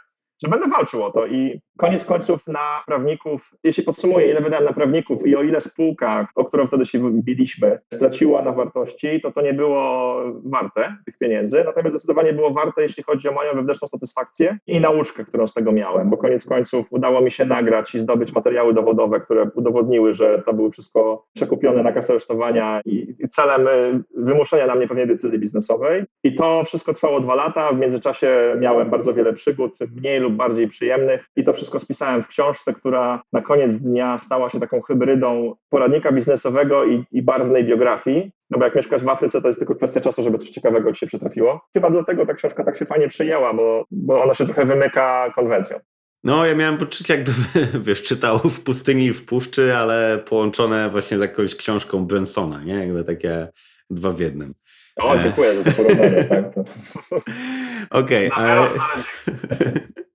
[0.43, 4.73] że będę walczył o to i koniec końców na prawników, jeśli podsumuję, ile wydałem na
[4.73, 9.43] prawników i o ile spółka, o którą wtedy się biliśmy, straciła na wartości, to to
[9.43, 10.15] nie było
[10.45, 15.25] warte tych pieniędzy, natomiast zdecydowanie było warte, jeśli chodzi o moją wewnętrzną satysfakcję i nauczkę,
[15.25, 19.21] którą z tego miałem, bo koniec końców udało mi się nagrać i zdobyć materiały dowodowe,
[19.21, 24.75] które udowodniły, że to były wszystko przekupione na kasę aresztowania i celem y, wymuszenia na
[24.75, 26.05] mnie pewnej decyzji biznesowej.
[26.25, 30.69] I to wszystko trwało dwa lata, w międzyczasie miałem bardzo wiele przygód, mniej lub bardziej
[30.69, 35.55] przyjemnych i to wszystko spisałem w książce, która na koniec dnia stała się taką hybrydą
[35.69, 38.31] poradnika biznesowego i, i barwnej biografii.
[38.51, 41.01] No bo jak mieszkasz w Afryce, to jest tylko kwestia czasu, żeby coś ciekawego ci
[41.01, 41.61] się przytrafiło.
[41.73, 45.79] Chyba dlatego ta książka tak się fajnie przyjęła, bo, bo ona się trochę wymyka konwencją.
[46.25, 47.33] No, ja miałem poczucie, jakby,
[47.87, 52.75] wiesz, czytał w pustyni i w puszczy, ale połączone właśnie z jakąś książką Bransona, nie?
[52.75, 53.49] Jakby takie
[53.91, 54.55] dwa w jednym.
[54.97, 56.25] O, dziękuję za to porównanie.
[56.31, 56.65] tak, to...
[57.91, 58.31] Okej.
[58.31, 58.67] Okay,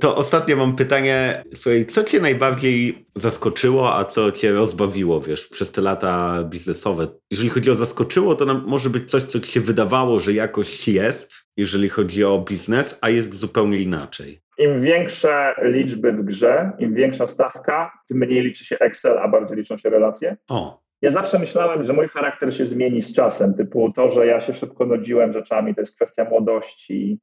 [0.00, 1.44] to ostatnio mam pytanie.
[1.54, 7.08] Słuchaj, co cię najbardziej zaskoczyło, a co cię rozbawiło, wiesz, przez te lata biznesowe?
[7.30, 11.32] Jeżeli chodzi o zaskoczyło, to może być coś, co ci się wydawało, że jakoś jest,
[11.56, 14.40] jeżeli chodzi o biznes, a jest zupełnie inaczej.
[14.58, 19.56] Im większe liczby w grze, im większa stawka, tym mniej liczy się Excel, a bardziej
[19.56, 20.36] liczą się relacje.
[20.48, 20.80] O.
[21.02, 24.54] Ja zawsze myślałem, że mój charakter się zmieni z czasem, typu to, że ja się
[24.54, 27.18] szybko nudziłem rzeczami, to jest kwestia młodości,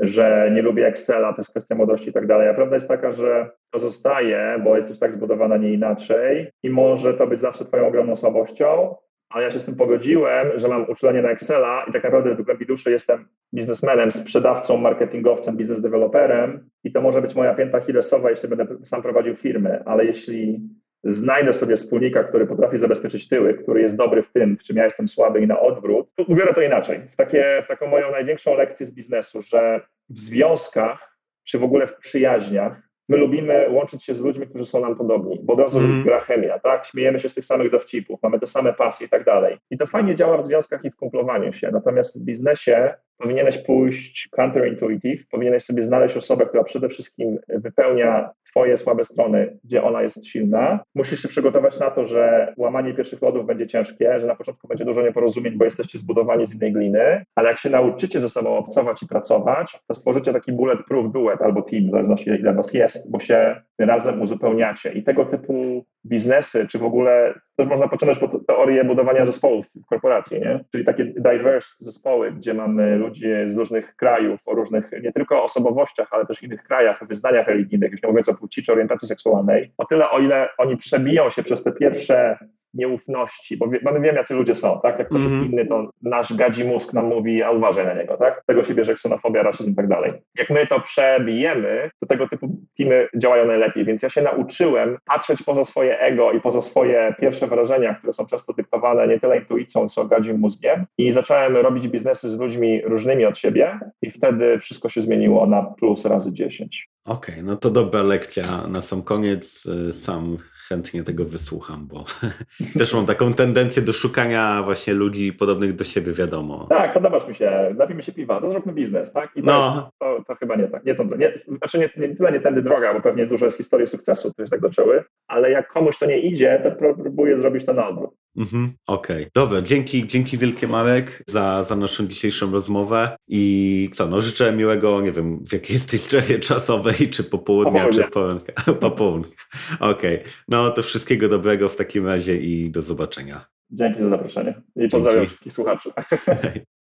[0.00, 2.48] że nie lubię Excela, to jest kwestia młodości i tak dalej.
[2.48, 7.14] A prawda jest taka, że to zostaje, bo jesteś tak zbudowana, nie inaczej i może
[7.14, 8.94] to być zawsze twoją ogromną słabością,
[9.28, 12.42] ale ja się z tym pogodziłem, że mam uczulenie na Excela i tak naprawdę w
[12.42, 18.30] głębi duszy jestem biznesmenem, sprzedawcą, marketingowcem, biznes deweloperem i to może być moja pięta Achillesowa,
[18.30, 20.60] jeśli będę sam prowadził firmy, ale jeśli
[21.04, 24.84] znajdę sobie wspólnika, który potrafi zabezpieczyć tyły, który jest dobry w tym, w czym ja
[24.84, 27.08] jestem słaby i na odwrót, ubiorę to inaczej.
[27.10, 31.86] W, takie, w taką moją największą lekcję z biznesu, że w związkach, czy w ogóle
[31.86, 35.78] w przyjaźniach, my lubimy łączyć się z ludźmi, którzy są nam podobni, bo od razu
[35.78, 36.02] mm.
[36.02, 36.86] gra chemia, tak?
[36.86, 39.58] Śmiejemy się z tych samych dowcipów, mamy te same pasje i tak dalej.
[39.70, 41.70] I to fajnie działa w związkach i w kumplowaniu się.
[41.72, 48.76] Natomiast w biznesie powinieneś pójść counterintuitive, powinieneś sobie znaleźć osobę, która przede wszystkim wypełnia twoje
[48.76, 50.80] słabe strony, gdzie ona jest silna.
[50.94, 54.84] Musisz się przygotować na to, że łamanie pierwszych lodów będzie ciężkie, że na początku będzie
[54.84, 59.02] dużo nieporozumień, bo jesteście zbudowani z innej gliny, ale jak się nauczycie ze sobą obcować
[59.02, 63.20] i pracować, to stworzycie taki bulletproof duet albo team, w zależności ile was jest, bo
[63.20, 64.92] się razem uzupełniacie.
[64.92, 69.86] I tego typu biznesy, czy w ogóle też można pociągnąć pod teorię budowania zespołów w
[69.86, 70.64] korporacji, nie?
[70.72, 76.08] czyli takie diverse zespoły, gdzie mamy ludzi z różnych krajów, o różnych nie tylko osobowościach,
[76.10, 79.84] ale też innych krajach, wyznaniach religijnych, już nie mówiąc o płci czy orientacji seksualnej, o
[79.84, 82.38] tyle o ile oni przebiją się przez te pierwsze
[82.74, 84.98] nieufności, bo, wie, bo my wiemy, jacy ludzie są, tak?
[84.98, 88.16] Jak ktoś mm jest inny, to nasz gadzi mózg nam mówi, a uważaj na niego,
[88.16, 88.42] tak?
[88.46, 90.12] Tego się bierze ksenofobia, rasizm i tak dalej.
[90.38, 92.48] Jak my to przebijemy, to tego typu
[92.78, 97.46] teamy działają najlepiej, więc ja się nauczyłem patrzeć poza swoje ego i poza swoje pierwsze
[97.46, 102.32] wrażenia, które są często dyktowane nie tyle intuicją, co gadzim mózgiem i zacząłem robić biznesy
[102.32, 106.88] z ludźmi różnymi od siebie i wtedy wszystko się zmieniło na plus razy 10.
[107.04, 109.68] Okej, okay, no to dobra lekcja na sam koniec.
[109.92, 110.38] Sam
[110.68, 112.04] chętnie tego wysłucham, bo
[112.78, 116.66] też mam taką tendencję do szukania właśnie ludzi podobnych do siebie, wiadomo.
[116.68, 119.30] Tak, podobasz mi się, napijmy się piwa, to zróbmy biznes, tak?
[119.36, 119.74] I to, no.
[119.74, 120.84] jest, to, to, chyba nie tak.
[120.84, 123.86] Nie, to, nie, znaczy nie, nie tyle nie tędy droga, bo pewnie dużo jest historii
[123.86, 127.72] sukcesu, które się tak zaczęły, ale jak komuś to nie idzie, to próbuję zrobić to
[127.72, 128.23] na odwrót.
[128.36, 129.30] Mhm, Okej, okay.
[129.34, 135.00] dobra, dzięki, dzięki wielkie Marek za, za naszą dzisiejszą rozmowę i co, no życzę miłego,
[135.00, 139.32] nie wiem, w jakiej jesteś strefie czasowej, czy popołudnia, czy poranka, popołudnia.
[139.80, 143.46] Okej, no to wszystkiego dobrego w takim razie i do zobaczenia.
[143.70, 145.90] Dzięki za zaproszenie i pozdrawiam wszystkich słuchaczy.